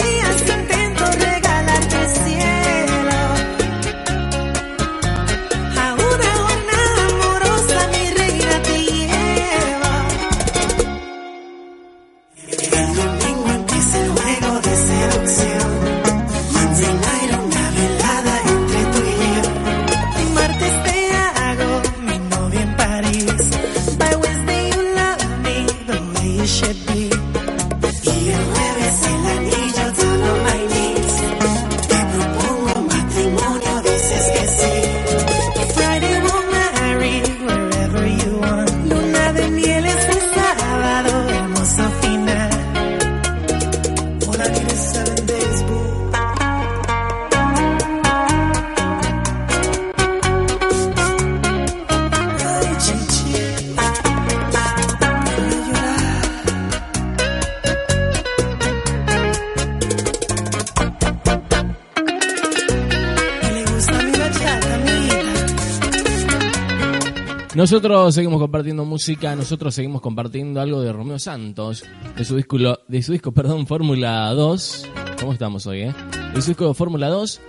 Nosotros 67.71 68.13
seguimos 68.13 68.41
compartiendo 68.41 68.83
música, 68.83 69.33
nosotros 69.33 69.73
seguimos 69.73 70.01
compartiendo 70.01 70.59
algo 70.59 70.81
de 70.81 70.91
Romeo 70.91 71.17
Santos, 71.17 71.85
de 72.17 72.25
su 72.25 72.35
disco, 72.35 72.57
de 72.57 73.01
su 73.01 73.13
disco 73.13 73.31
perdón, 73.33 73.65
Fórmula 73.65 74.29
2. 74.33 74.89
¿Cómo 75.21 75.31
estamos 75.31 75.65
hoy, 75.67 75.83
eh? 75.83 75.95
De 76.33 76.41
su 76.41 76.49
disco 76.49 76.73
Fórmula 76.73 77.07
2, 77.07 77.41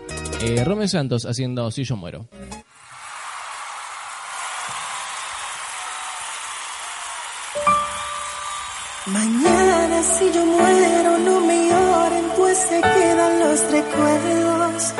eh, 0.42 0.64
Romeo 0.64 0.86
Santos 0.86 1.26
haciendo 1.26 1.68
Si 1.72 1.82
yo 1.82 1.96
muero. 1.96 2.28
Mañana 9.06 10.02
si 10.04 10.32
yo 10.32 10.46
muero 10.46 11.18
no 11.18 11.40
me 11.40 11.68
lloren 11.68 12.24
pues 12.36 12.58
se 12.58 12.80
quedan 12.80 13.40
los 13.40 13.72
recuerdos 13.72 14.94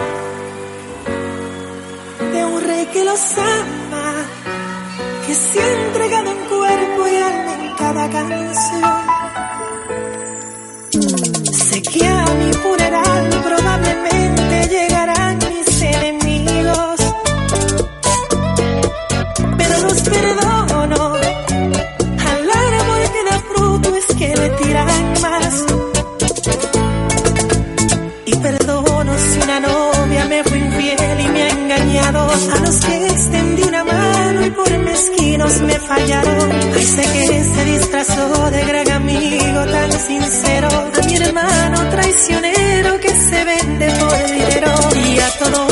de 2.32 2.44
un 2.44 2.60
rey 2.64 2.86
que 2.86 3.04
los 3.04 3.38
ama, 3.38 4.01
que 5.32 5.38
se 5.38 5.60
ha 5.62 5.86
entregado 5.86 6.30
en 6.30 6.38
cuerpo 6.46 7.08
y 7.08 7.16
alma 7.16 7.54
en 7.54 7.74
cada 7.76 8.10
canción. 8.10 8.82
Sé 11.52 11.82
que 11.82 12.06
a 12.06 12.24
mi 12.40 12.52
funeral 12.52 13.30
probablemente 13.42 14.68
llegarán 14.68 15.38
mis 15.38 15.82
enemigos, 15.82 16.96
pero 19.56 19.74
los 19.80 20.02
perdono. 20.02 21.14
Al 22.30 22.50
árbol 22.66 23.02
que 23.14 23.24
da 23.30 23.38
fruto 23.48 23.96
es 23.96 24.06
que 24.14 24.36
le 24.36 24.48
tiran 24.50 25.12
más. 25.22 25.71
A 32.14 32.60
los 32.60 32.80
que 32.84 33.06
extendí 33.06 33.62
una 33.62 33.84
mano 33.84 34.44
y 34.44 34.50
por 34.50 34.78
mezquinos 34.78 35.60
me 35.62 35.78
fallaron. 35.78 36.52
Ay, 36.74 36.82
sé 36.82 37.02
que 37.02 37.44
se 37.44 37.64
disfrazó 37.64 38.50
de 38.50 38.64
gran 38.66 38.90
amigo 38.90 39.64
tan 39.64 39.92
sincero. 39.92 40.68
A 40.68 41.06
mi 41.06 41.16
hermano 41.16 41.88
traicionero 41.90 43.00
que 43.00 43.08
se 43.08 43.44
vende 43.44 43.90
por 43.98 44.26
dinero. 44.30 44.74
Y 44.94 45.18
a 45.20 45.30
todos 45.38 45.71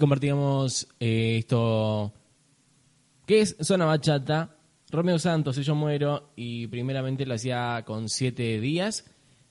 compartíamos 0.00 0.88
eh, 0.98 1.36
esto 1.38 2.12
que 3.26 3.42
es 3.42 3.56
Zona 3.60 3.84
Bachata. 3.84 4.56
Romeo 4.90 5.20
Santos, 5.20 5.56
y 5.56 5.62
Yo 5.62 5.76
Muero, 5.76 6.32
y 6.34 6.66
primeramente 6.66 7.24
lo 7.24 7.34
hacía 7.34 7.84
con 7.86 8.08
siete 8.08 8.60
días. 8.60 9.04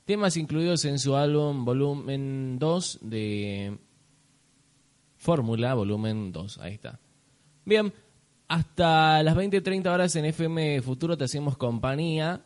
Temas 0.03 0.35
incluidos 0.35 0.83
en 0.83 0.99
su 0.99 1.15
álbum 1.15 1.63
Volumen 1.63 2.59
2 2.59 2.99
de 3.03 3.77
Fórmula, 5.15 5.75
Volumen 5.75 6.33
2. 6.33 6.57
Ahí 6.57 6.73
está. 6.73 6.99
Bien, 7.63 7.93
hasta 8.49 9.23
las 9.23 9.37
20-30 9.37 9.87
horas 9.87 10.15
en 10.17 10.25
FM 10.25 10.81
Futuro 10.81 11.17
te 11.17 11.23
hacemos 11.23 11.55
compañía. 11.55 12.41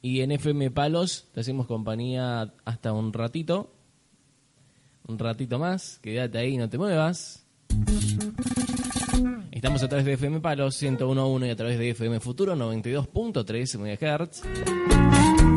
Y 0.00 0.22
en 0.22 0.32
FM 0.32 0.70
Palos 0.70 1.28
te 1.32 1.40
hacemos 1.40 1.66
compañía 1.66 2.54
hasta 2.64 2.92
un 2.92 3.12
ratito. 3.12 3.74
Un 5.06 5.18
ratito 5.18 5.58
más. 5.58 5.98
Quédate 6.00 6.38
ahí, 6.38 6.56
no 6.56 6.68
te 6.68 6.78
muevas. 6.78 7.46
Estamos 9.50 9.82
a 9.82 9.88
través 9.88 10.04
de 10.04 10.14
FM 10.14 10.40
Palos 10.40 10.82
101.1 10.82 11.46
y 11.46 11.50
a 11.50 11.56
través 11.56 11.78
de 11.78 11.90
FM 11.90 12.20
Futuro 12.20 12.56
92.3 12.56 13.78
MHz. 13.78 15.51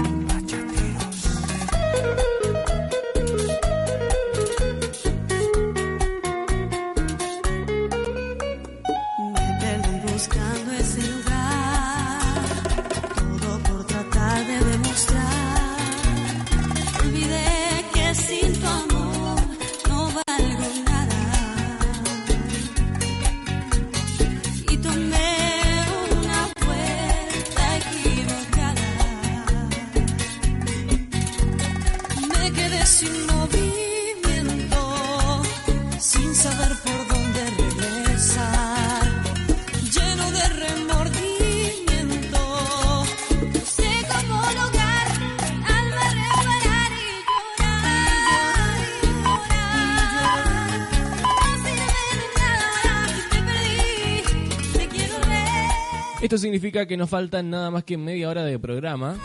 Significa 56.76 56.88
que 56.90 56.98
nos 56.98 57.10
faltan 57.10 57.50
nada 57.50 57.72
más 57.72 57.86
que 57.86 57.98
media 57.98 58.30
hora 58.30 58.44
de 58.44 58.60
programa. 58.60 59.16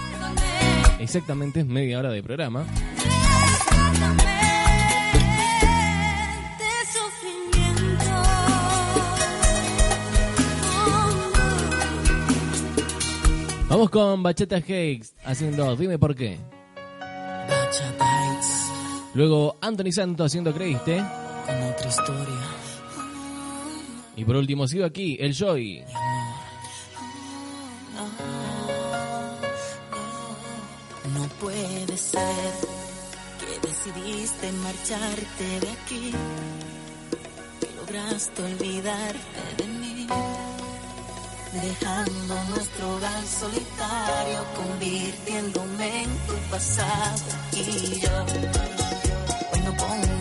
Exactamente 1.00 1.58
es 1.60 1.66
media 1.66 1.98
hora 1.98 2.10
de 2.10 2.22
programa. 2.22 2.64
de 6.58 6.70
sufrimiento. 6.92 8.22
Vamos 13.68 13.90
con 13.90 14.22
Bachata 14.22 14.56
Hakes 14.58 15.16
haciendo 15.24 15.74
Dime 15.74 15.98
por 15.98 16.14
qué. 16.14 16.38
Luego 19.14 19.56
Anthony 19.60 19.90
Santo 19.90 20.22
haciendo 20.22 20.54
Creíste. 20.54 20.98
Con 21.46 21.62
otra 21.64 21.88
historia. 21.88 22.40
Y 24.16 24.24
por 24.24 24.36
último 24.36 24.68
sigo 24.68 24.84
aquí, 24.84 25.16
el 25.18 25.34
Joy. 25.34 25.82
Puede 31.40 31.96
ser 31.96 32.52
que 33.40 33.66
decidiste 33.66 34.52
marcharte 34.52 35.44
de 35.60 35.70
aquí, 35.70 36.12
que 37.60 37.70
lograste 37.76 38.42
olvidarte 38.42 39.40
de 39.56 39.66
mí, 39.68 40.06
dejando 41.52 42.34
nuestro 42.50 42.94
hogar 42.94 43.26
solitario, 43.26 44.44
convirtiéndome 44.54 46.02
en 46.02 46.10
tu 46.26 46.34
pasado 46.50 47.24
y 47.52 48.00
yo. 48.00 48.24
Hoy 49.52 49.60
pongo 49.78 50.19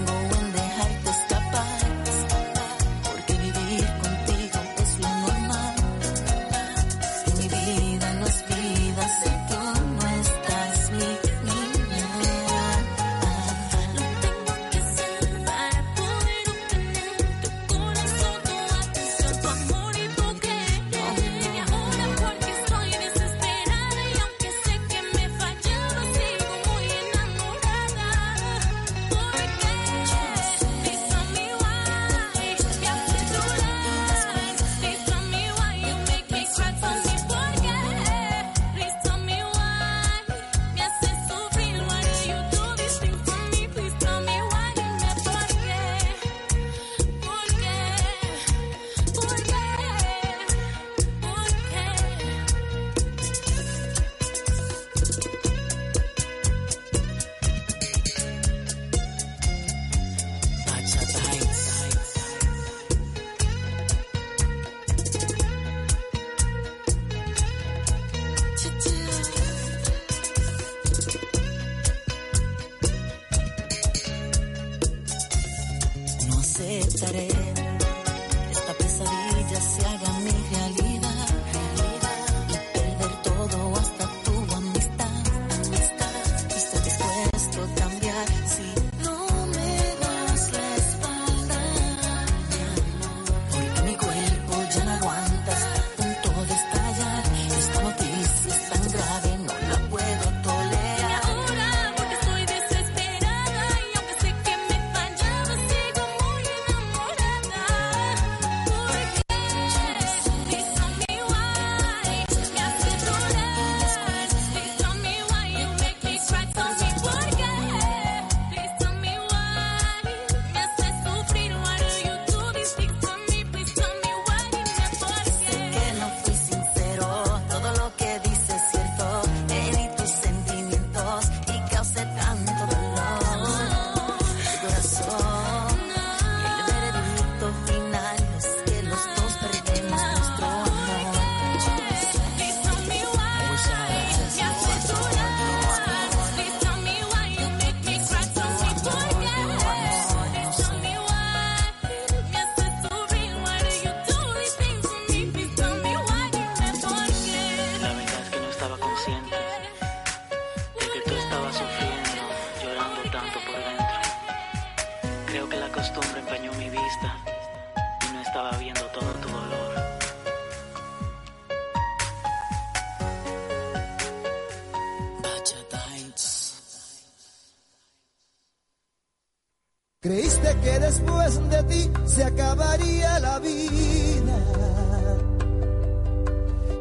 que 180.70 180.80
después 180.80 181.49
de 181.49 181.63
ti 181.63 181.91
se 182.05 182.24
acabaría 182.24 183.20
la 183.20 183.39
vida. 183.39 184.38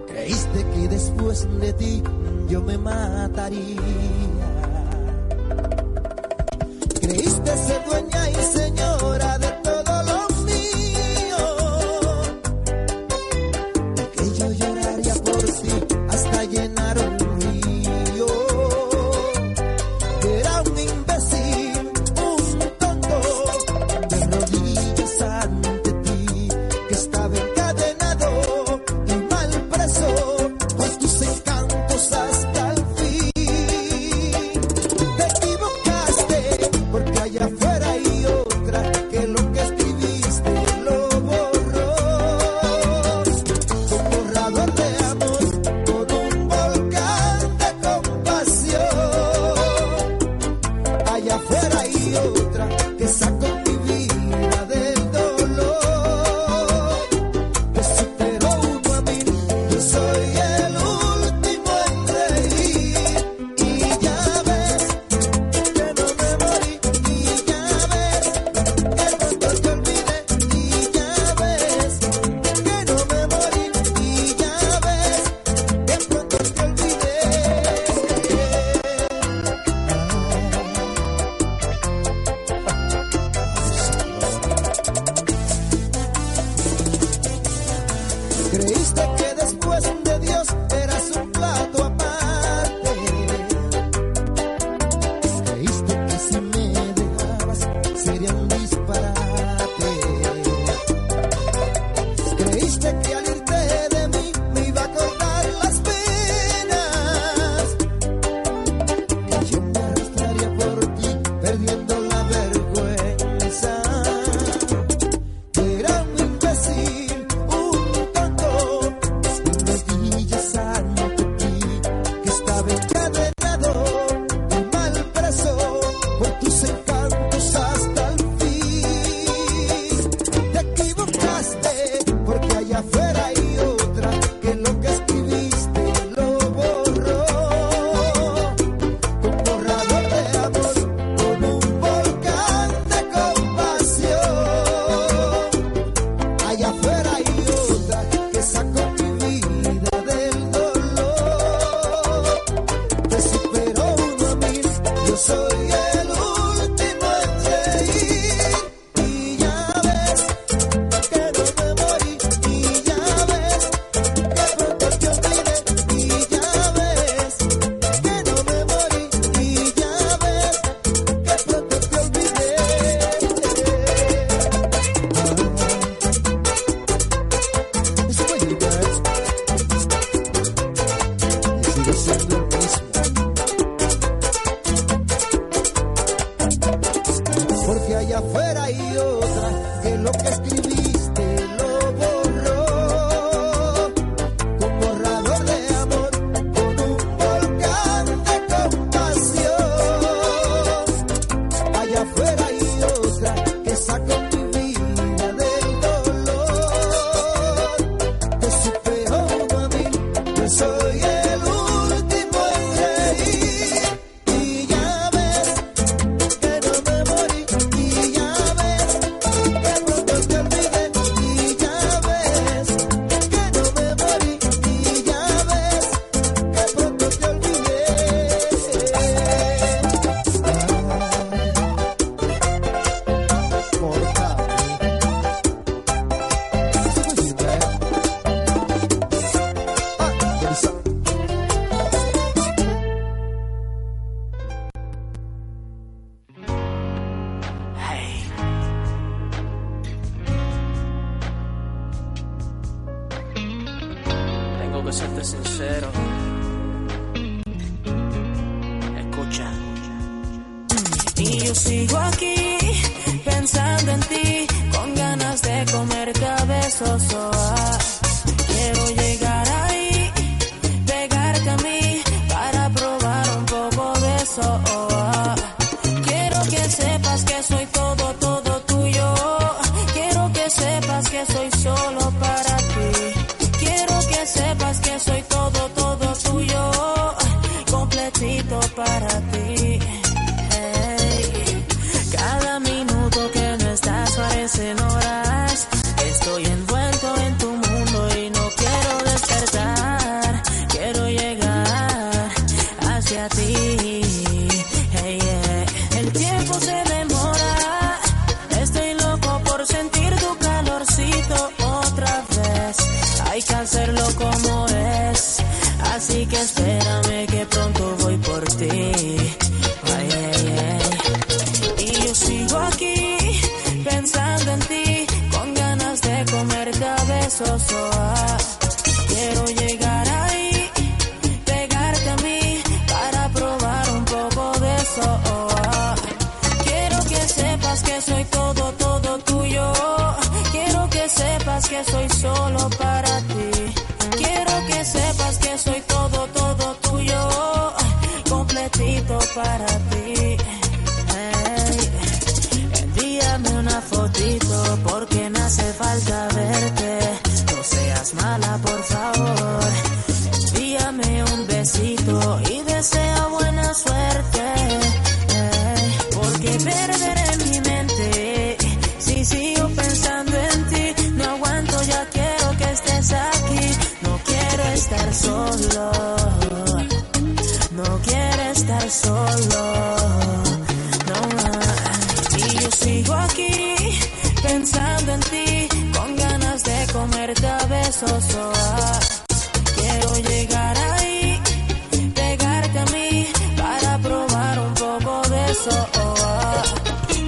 Creíste 0.09 0.67
que 0.75 0.89
después 0.89 1.47
de 1.61 1.73
ti 1.73 2.03
yo 2.49 2.61
me 2.61 2.77
mataría. 2.77 3.68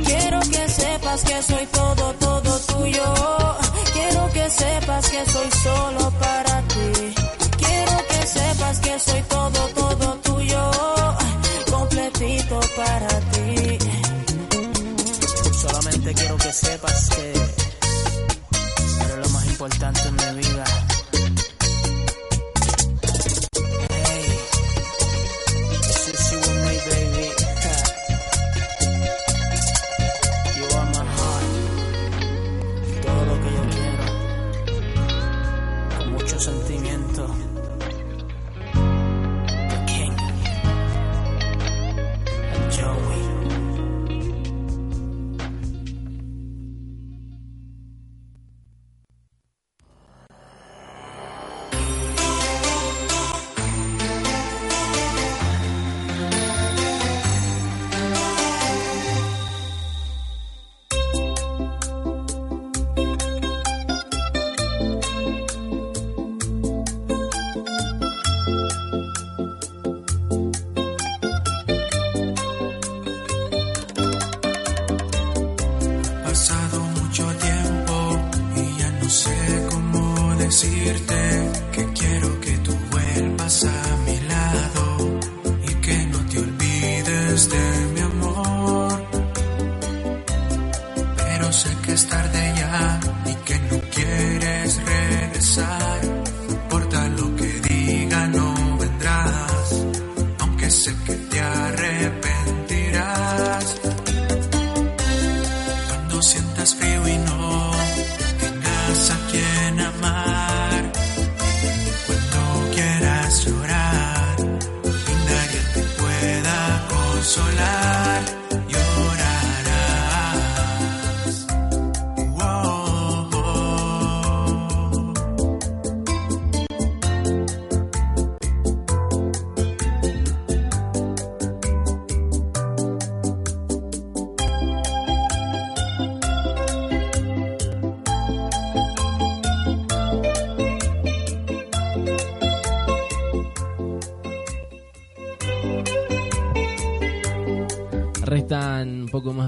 Quiero 0.05 0.41
que 0.41 0.69
sepas 0.69 1.23
que 1.25 1.43
soy 1.43 1.67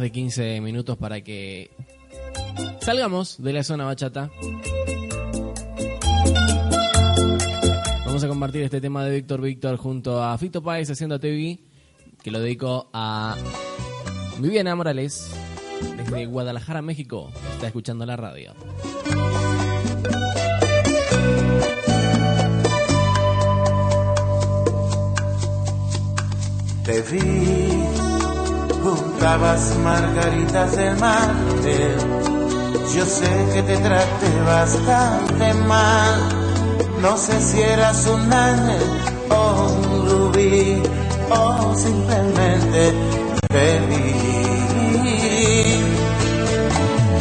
de 0.02 0.10
15 0.10 0.60
minutos 0.60 0.98
para 0.98 1.20
que 1.20 1.70
salgamos 2.80 3.40
de 3.40 3.52
la 3.52 3.62
zona 3.62 3.84
bachata. 3.84 4.30
Vamos 8.04 8.24
a 8.24 8.28
compartir 8.28 8.62
este 8.62 8.80
tema 8.80 9.04
de 9.04 9.14
Víctor 9.14 9.40
Víctor 9.40 9.76
junto 9.76 10.22
a 10.22 10.36
Fito 10.38 10.60
Páez 10.60 10.90
haciendo 10.90 11.20
TV, 11.20 11.60
que 12.20 12.30
lo 12.32 12.40
dedico 12.40 12.90
a 12.92 13.36
Viviana 14.38 14.74
Morales 14.74 15.30
desde 15.96 16.26
Guadalajara, 16.26 16.82
México. 16.82 17.30
Está 17.54 17.68
escuchando 17.68 18.04
la 18.04 18.16
radio. 18.16 18.54
Te 26.84 27.02
Buscabas 28.82 29.76
margaritas 29.78 30.76
de 30.76 30.92
Marte. 30.94 31.96
Yo 32.92 33.06
sé 33.06 33.30
que 33.54 33.62
te 33.62 33.76
traté 33.76 34.40
bastante 34.44 35.54
mal. 35.54 36.20
No 37.00 37.16
sé 37.16 37.40
si 37.40 37.60
eras 37.60 38.06
un 38.08 38.32
ángel 38.32 38.82
o 39.30 39.68
un 39.70 40.08
rubí 40.10 40.82
o 41.30 41.74
simplemente 41.76 42.92
te 43.48 43.80
vi. 43.88 44.12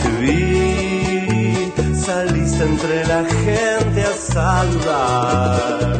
Te 0.01 0.09
vi, 0.19 1.73
saliste 1.95 2.63
entre 2.63 3.05
la 3.05 3.23
gente 3.23 4.03
a 4.03 4.13
saludar. 4.33 5.99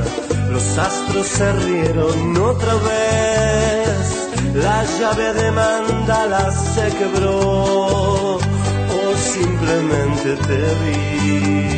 Los 0.52 0.78
astros 0.78 1.28
se 1.28 1.54
rieron 1.54 2.38
otra 2.38 2.74
vez 2.74 4.31
la 4.54 4.84
llave 4.84 5.34
de 5.34 5.52
mandala 5.52 6.52
se 6.52 6.88
quebró, 6.98 8.36
o 8.36 9.16
simplemente 9.16 10.36
te 10.48 10.76
vi. 10.82 11.72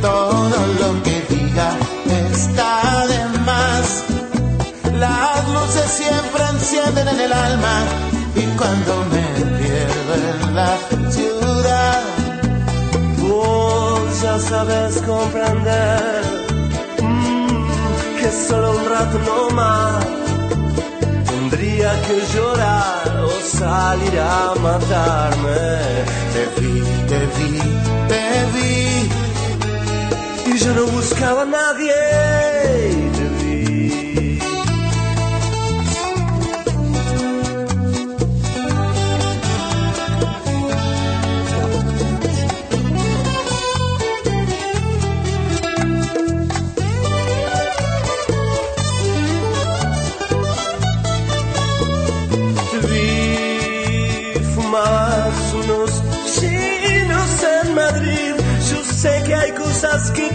Todo 0.00 0.58
lo 0.80 1.02
que 1.02 1.16
diga 1.28 1.68
está 2.30 3.06
de 3.06 3.20
más. 3.40 4.04
Las 4.98 5.48
luces 5.48 5.90
siempre 5.90 6.42
encienden 6.52 7.08
en 7.08 7.20
el 7.20 7.32
alma 7.32 7.84
y 8.34 8.42
cuando 8.56 9.04
me 9.12 9.26
pierdo 9.58 10.14
en 10.14 10.54
la 10.54 10.78
ciudad, 11.10 12.02
Vos 13.20 14.22
ya 14.22 14.38
sabes 14.38 15.02
comprender 15.02 16.22
mm, 17.02 18.16
que 18.18 18.30
solo 18.48 18.70
un 18.78 18.84
rato 18.88 19.18
no 19.18 19.50
más 19.54 20.25
que 22.06 22.20
llorar 22.34 23.24
o 23.24 23.30
salir 23.58 24.18
a 24.18 24.54
matarme. 24.60 25.62
te 26.32 26.42
vi, 26.60 26.74
te 27.10 27.20
vi, 27.36 27.52
te 28.10 28.24
vi. 28.54 28.72
Y 30.52 30.58
yo 30.58 30.70
no 30.74 30.84
buscaba 30.86 31.42
a 31.42 31.46
nadie. 31.46 32.25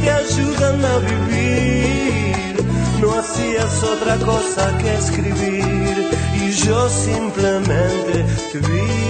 Te 0.02 0.12
ayudan 0.12 0.86
a 0.86 0.98
vivir. 0.98 2.66
No 3.02 3.14
hacías 3.20 3.84
otra 3.84 4.18
cosa 4.18 4.78
que 4.80 4.94
escribir 4.96 6.10
y 6.36 6.52
yo 6.52 6.90
simplemente 6.90 8.26
te 8.52 8.60
vi. 8.60 9.02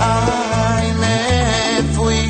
Ay, 0.00 0.92
me 1.02 1.94
fui, 1.94 2.28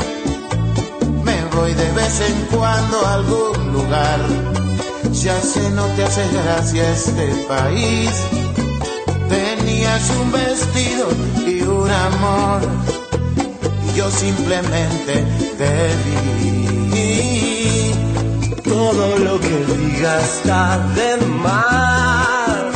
me 1.25 1.45
voy 1.57 1.75
de 1.75 1.91
vez 1.93 2.21
en 2.21 2.57
cuando 2.57 3.07
a 3.07 3.15
algún 3.15 3.73
lugar. 3.73 4.21
Ya 5.13 5.41
sé, 5.41 5.71
no 5.71 5.85
te 5.95 6.05
hace 6.05 6.25
gracia 6.33 6.91
este 6.91 7.27
país. 7.49 8.11
Tenías 9.29 10.11
un 10.21 10.33
vestido 10.33 11.09
y 11.47 11.63
un 11.63 11.91
amor, 11.91 12.61
yo 14.03 14.11
simplemente 14.11 15.15
te 15.59 15.75
vi. 16.05 17.13
Todo 18.65 19.05
lo 19.19 19.35
que 19.39 19.57
diga 19.75 20.13
está 20.21 20.79
de 20.97 21.11
más. 21.45 22.73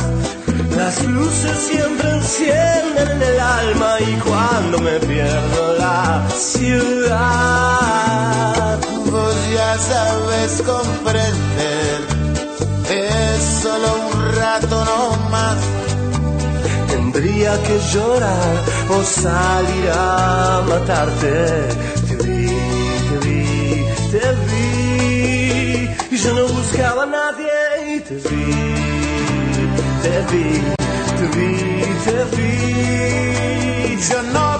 Las 0.77 1.03
luces 1.05 1.57
siempre 1.69 2.07
encienden 2.11 3.07
en 3.15 3.21
el 3.21 3.39
alma 3.39 3.91
y 3.99 4.13
cuando 4.27 4.79
me 4.79 4.99
pierdo 4.99 5.73
la 5.77 6.27
ciudad. 6.33 7.17
Vos 9.11 9.35
ya 9.53 9.77
sabes 9.91 10.51
comprender, 10.73 11.97
es 12.89 13.41
solo 13.63 13.87
un 14.11 14.13
rato 14.35 14.75
no 14.85 14.99
más. 15.29 15.57
Tendría 17.17 17.59
que 17.63 17.79
llorar 17.93 18.63
o 18.91 19.03
salir 19.03 19.89
a 19.91 20.63
matarte. 20.69 21.35
Te 22.07 22.15
vi, 22.15 22.45
te 23.09 23.17
vi, 23.25 23.41
te 24.11 24.25
vi. 24.45 25.89
Y 26.11 26.17
yo 26.17 26.33
no 26.35 26.47
buscaba 26.47 27.03
a 27.03 27.05
nadie 27.07 28.01
te 28.07 28.13
vi, 28.13 28.45
te 30.03 30.15
vi, 30.29 30.61
te 31.17 31.25
vi, 31.35 31.53
te 32.05 32.17
vi. 32.35 33.97
Yo 34.09 34.21
no 34.33 34.56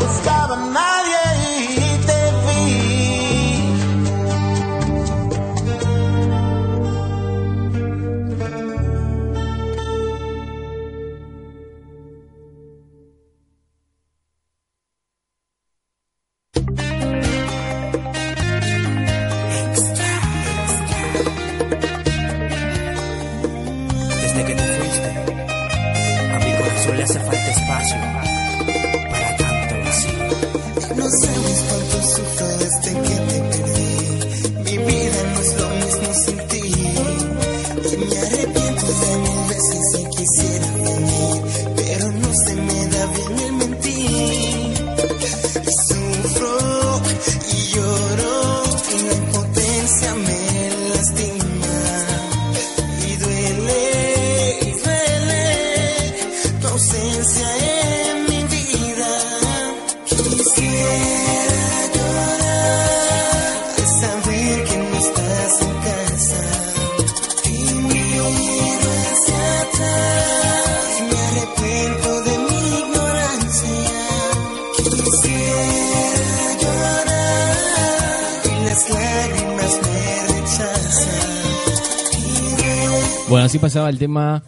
pasaba 83.68 83.89
el 83.89 83.99
tema 83.99 84.41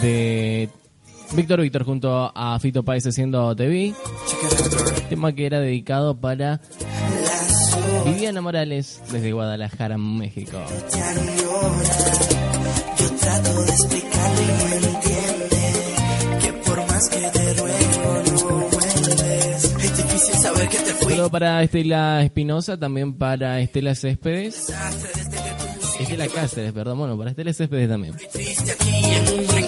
de 0.00 0.66
Víctor 1.34 1.60
Víctor 1.60 1.84
junto 1.84 2.32
a 2.34 2.58
Fito 2.58 2.82
Páez 2.82 3.06
haciendo 3.06 3.54
TV. 3.54 3.92
Tema 5.10 5.34
que 5.34 5.44
era 5.44 5.60
dedicado 5.60 6.18
para 6.18 6.58
Viviana 8.06 8.40
Morales 8.40 9.02
desde 9.12 9.30
Guadalajara, 9.30 9.98
México. 9.98 10.58
Para 21.30 21.62
Estela 21.62 22.22
Espinosa, 22.22 22.78
también 22.78 23.12
para 23.18 23.60
Estela 23.60 23.94
Céspedes. 23.94 24.72
Estela 26.00 26.26
Cáceres, 26.28 26.72
perdón, 26.72 26.98
bueno, 26.98 27.16
para 27.16 27.30
Estela 27.30 27.52
Céspedes 27.52 27.88
también. 27.88 28.14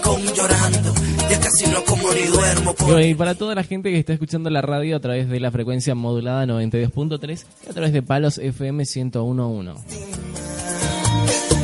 Rincón 0.04 0.34
llorando. 0.34 0.94
Ya 1.30 1.40
casi 1.40 1.66
no 1.70 1.84
como 1.84 2.12
ni 2.12 2.22
duermo 2.22 2.70
Y 2.72 2.74
por 2.74 2.86
bueno, 2.86 3.06
Y 3.06 3.14
para 3.14 3.34
toda 3.34 3.54
la 3.54 3.64
gente 3.64 3.90
que 3.90 3.98
está 3.98 4.12
escuchando 4.12 4.50
la 4.50 4.60
radio 4.60 4.96
a 4.96 5.00
través 5.00 5.28
de 5.28 5.40
la 5.40 5.50
frecuencia 5.50 5.94
modulada 5.94 6.44
92.3 6.46 7.44
y 7.66 7.70
a 7.70 7.72
través 7.72 7.92
de 7.92 8.02
Palos 8.02 8.38
FM 8.38 8.84
101.1. 8.84 9.74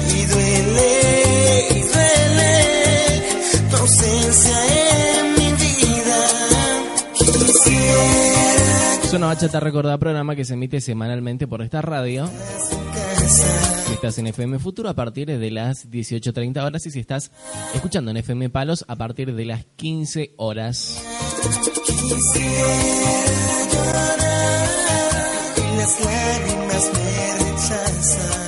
y 0.09 0.27
duele, 0.27 1.69
y 1.71 1.81
duele 1.81 3.23
tu 3.71 3.77
ausencia 3.77 4.57
en 5.19 5.33
mi 5.35 5.53
vida. 5.53 6.19
Quisiera 7.15 8.01
Zona 9.11 9.27
Bachata 9.27 9.61
Recordada, 9.61 9.99
programa 9.99 10.37
que 10.37 10.45
se 10.45 10.55
emite 10.55 10.81
semanalmente 10.81 11.47
por 11.47 11.63
esta 11.63 11.83
radio. 11.83 12.31
Si 13.31 13.93
estás 13.93 14.19
en 14.19 14.27
FM 14.27 14.59
Futuro 14.59 14.89
a 14.89 14.95
partir 14.95 15.29
de 15.39 15.51
las 15.53 15.89
18.30 15.89 16.65
horas 16.65 16.85
y 16.87 16.91
si 16.91 16.99
estás 16.99 17.31
escuchando 17.73 18.11
en 18.11 18.17
FM 18.17 18.51
Palos 18.51 18.85
a 18.89 18.97
partir 18.97 19.33
de 19.35 19.45
las 19.45 19.67
15 19.77 20.35
horas. 20.37 21.01
Quisiera 21.85 22.49
llorar 23.73 24.19
y 25.57 25.77
las 25.77 26.05
lágrimas 26.05 26.91
me 26.93 27.53
rechazan. 27.53 28.40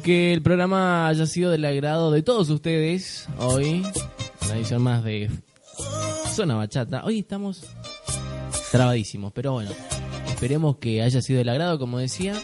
Que 0.00 0.32
el 0.32 0.40
programa 0.40 1.06
haya 1.06 1.26
sido 1.26 1.50
del 1.50 1.66
agrado 1.66 2.10
de 2.10 2.22
todos 2.22 2.48
ustedes 2.48 3.28
hoy. 3.38 3.82
Una 4.42 4.56
edición 4.56 4.80
más 4.80 5.04
de 5.04 5.28
Zona 6.34 6.54
Bachata. 6.54 7.04
Hoy 7.04 7.18
estamos 7.18 7.62
trabadísimos, 8.70 9.32
pero 9.34 9.52
bueno, 9.52 9.70
esperemos 10.28 10.78
que 10.78 11.02
haya 11.02 11.20
sido 11.20 11.38
del 11.38 11.50
agrado, 11.50 11.78
como 11.78 11.98
decía. 11.98 12.34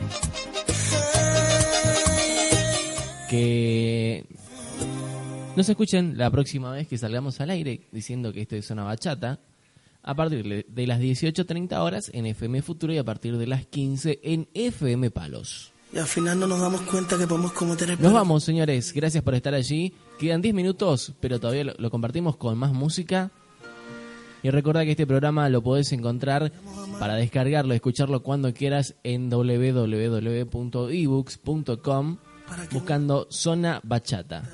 Que 3.30 4.26
nos 5.56 5.68
escuchen 5.68 6.18
la 6.18 6.30
próxima 6.30 6.70
vez 6.72 6.86
que 6.86 6.98
salgamos 6.98 7.40
al 7.40 7.48
aire 7.48 7.88
diciendo 7.92 8.30
que 8.32 8.42
esto 8.42 8.56
es 8.56 8.66
Zona 8.66 8.84
Bachata 8.84 9.40
a 10.02 10.14
partir 10.14 10.66
de 10.68 10.86
las 10.86 11.00
18.30 11.00 11.78
horas 11.78 12.10
en 12.12 12.26
FM 12.26 12.60
Futuro 12.60 12.92
y 12.92 12.98
a 12.98 13.04
partir 13.04 13.38
de 13.38 13.46
las 13.46 13.64
15 13.66 14.20
en 14.22 14.48
FM 14.52 15.10
Palos. 15.10 15.72
Y 15.92 15.98
al 15.98 16.06
final 16.06 16.38
no 16.38 16.46
nos 16.46 16.60
damos 16.60 16.82
cuenta 16.82 17.16
que 17.16 17.26
podemos 17.26 17.52
cometer 17.52 17.90
el 17.90 18.00
Nos 18.00 18.12
vamos, 18.12 18.44
señores. 18.44 18.92
Gracias 18.92 19.24
por 19.24 19.34
estar 19.34 19.54
allí. 19.54 19.94
Quedan 20.18 20.42
10 20.42 20.54
minutos, 20.54 21.14
pero 21.20 21.40
todavía 21.40 21.64
lo, 21.64 21.74
lo, 21.78 21.90
compartimos 21.90 22.36
con 22.36 22.58
más 22.58 22.72
música. 22.72 23.30
Y 24.42 24.50
recuerda 24.50 24.84
que 24.84 24.90
este 24.92 25.06
programa 25.06 25.48
lo 25.48 25.62
podés 25.62 25.90
encontrar 25.92 26.52
para 27.00 27.14
descargarlo, 27.14 27.74
escucharlo 27.74 28.22
cuando 28.22 28.52
quieras 28.52 28.94
en 29.02 29.30
www.ebooks.com 29.30 30.48
buscando 32.72 33.26
Zona 33.30 33.80
Bachata. 33.82 34.44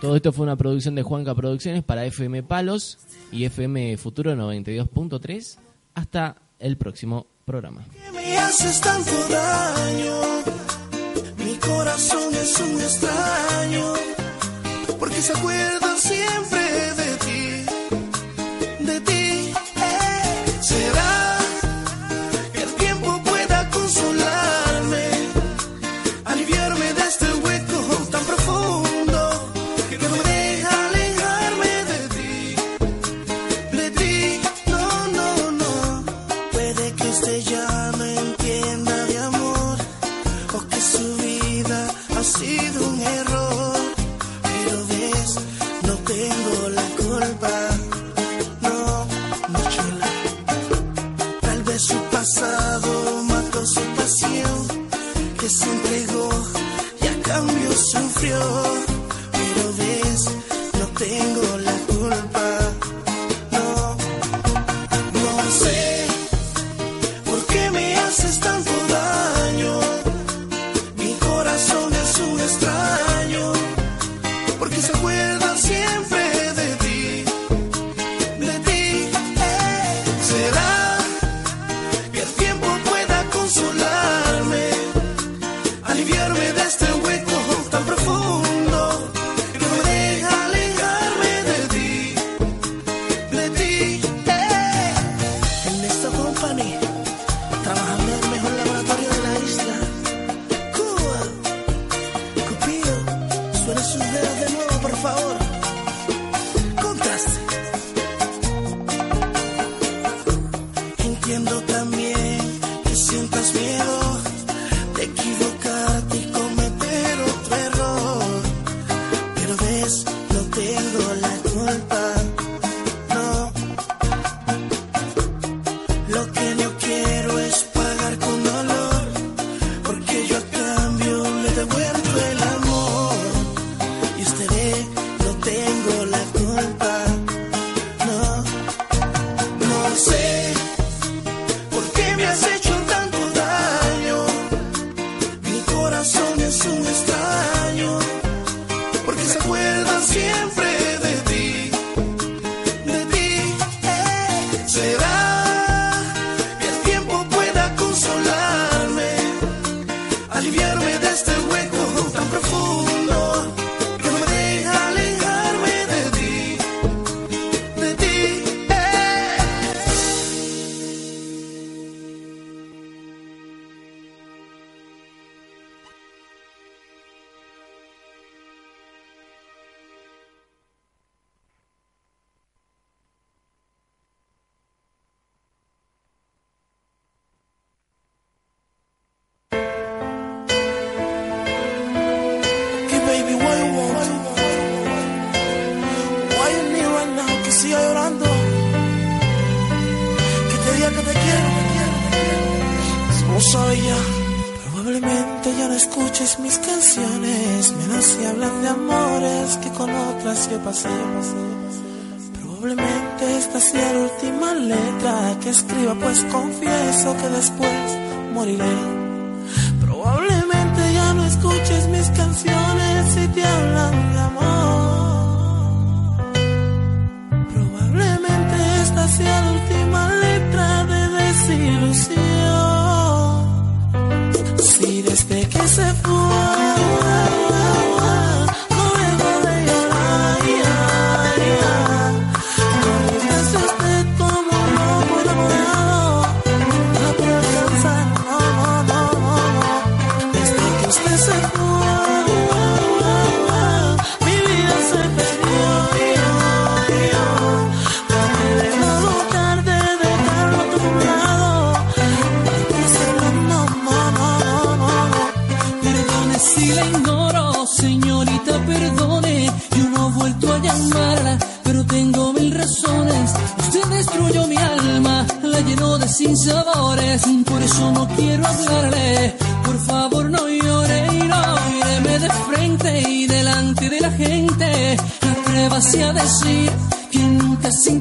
Todo 0.00 0.16
esto 0.16 0.32
fue 0.32 0.44
una 0.44 0.56
producción 0.56 0.94
de 0.94 1.02
Juanca 1.02 1.34
Producciones 1.34 1.84
para 1.84 2.04
FM 2.04 2.42
Palos 2.42 2.98
y 3.30 3.44
FM 3.44 3.96
Futuro 3.96 4.34
92.3. 4.34 5.58
Hasta 5.94 6.36
el 6.58 6.76
próximo 6.76 7.26
programa. 7.46 7.86
me 8.12 8.38
haces 8.38 8.80
tanto 8.80 9.12
daño? 9.28 10.20
Mi 11.38 11.54
corazón 11.58 12.34
es 12.34 12.58
un 12.58 12.80
extraño, 12.80 13.94
porque 14.98 15.22
se 15.22 15.32
acuerda 15.32 15.96
siempre 15.96 16.94
de 17.00 17.05
canción. 58.16 58.65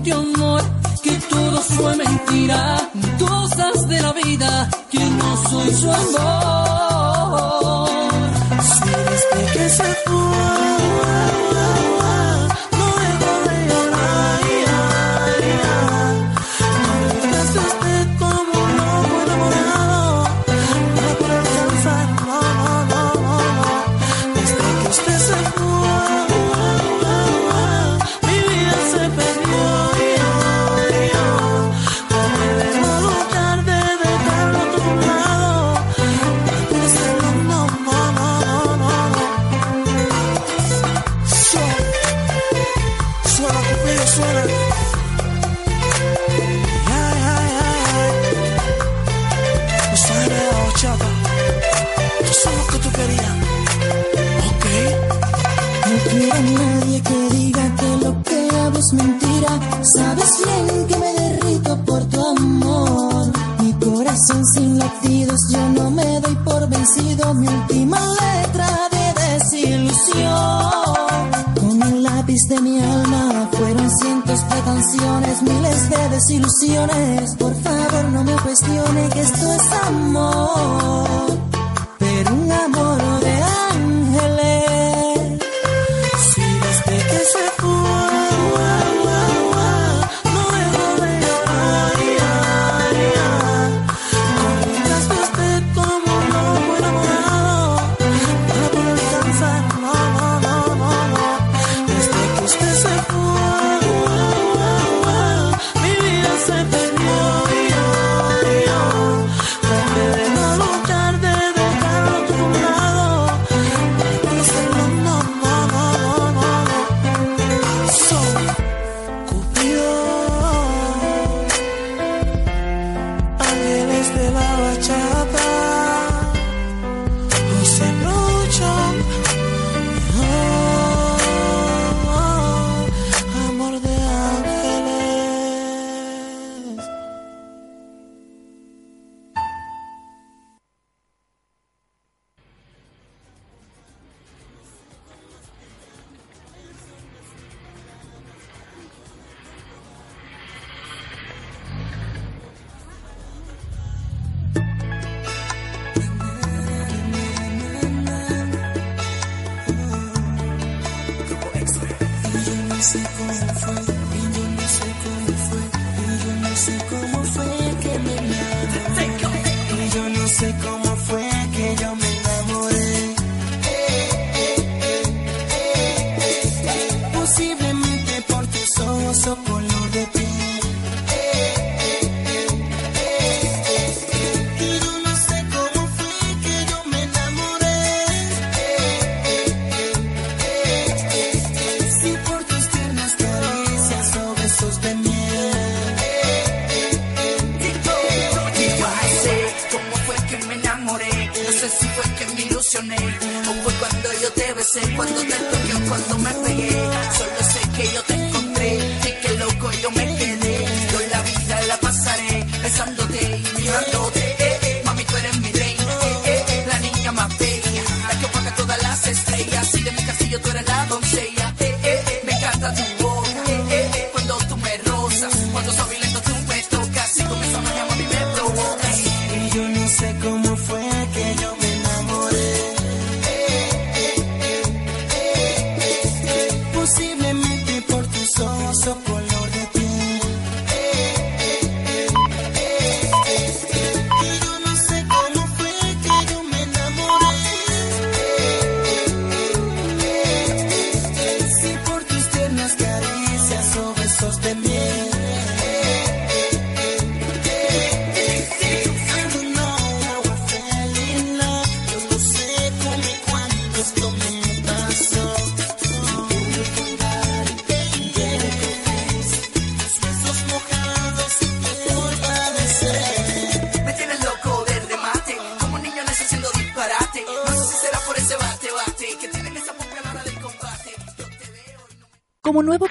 Nunca 0.06 0.45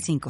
906985. 0.00 0.20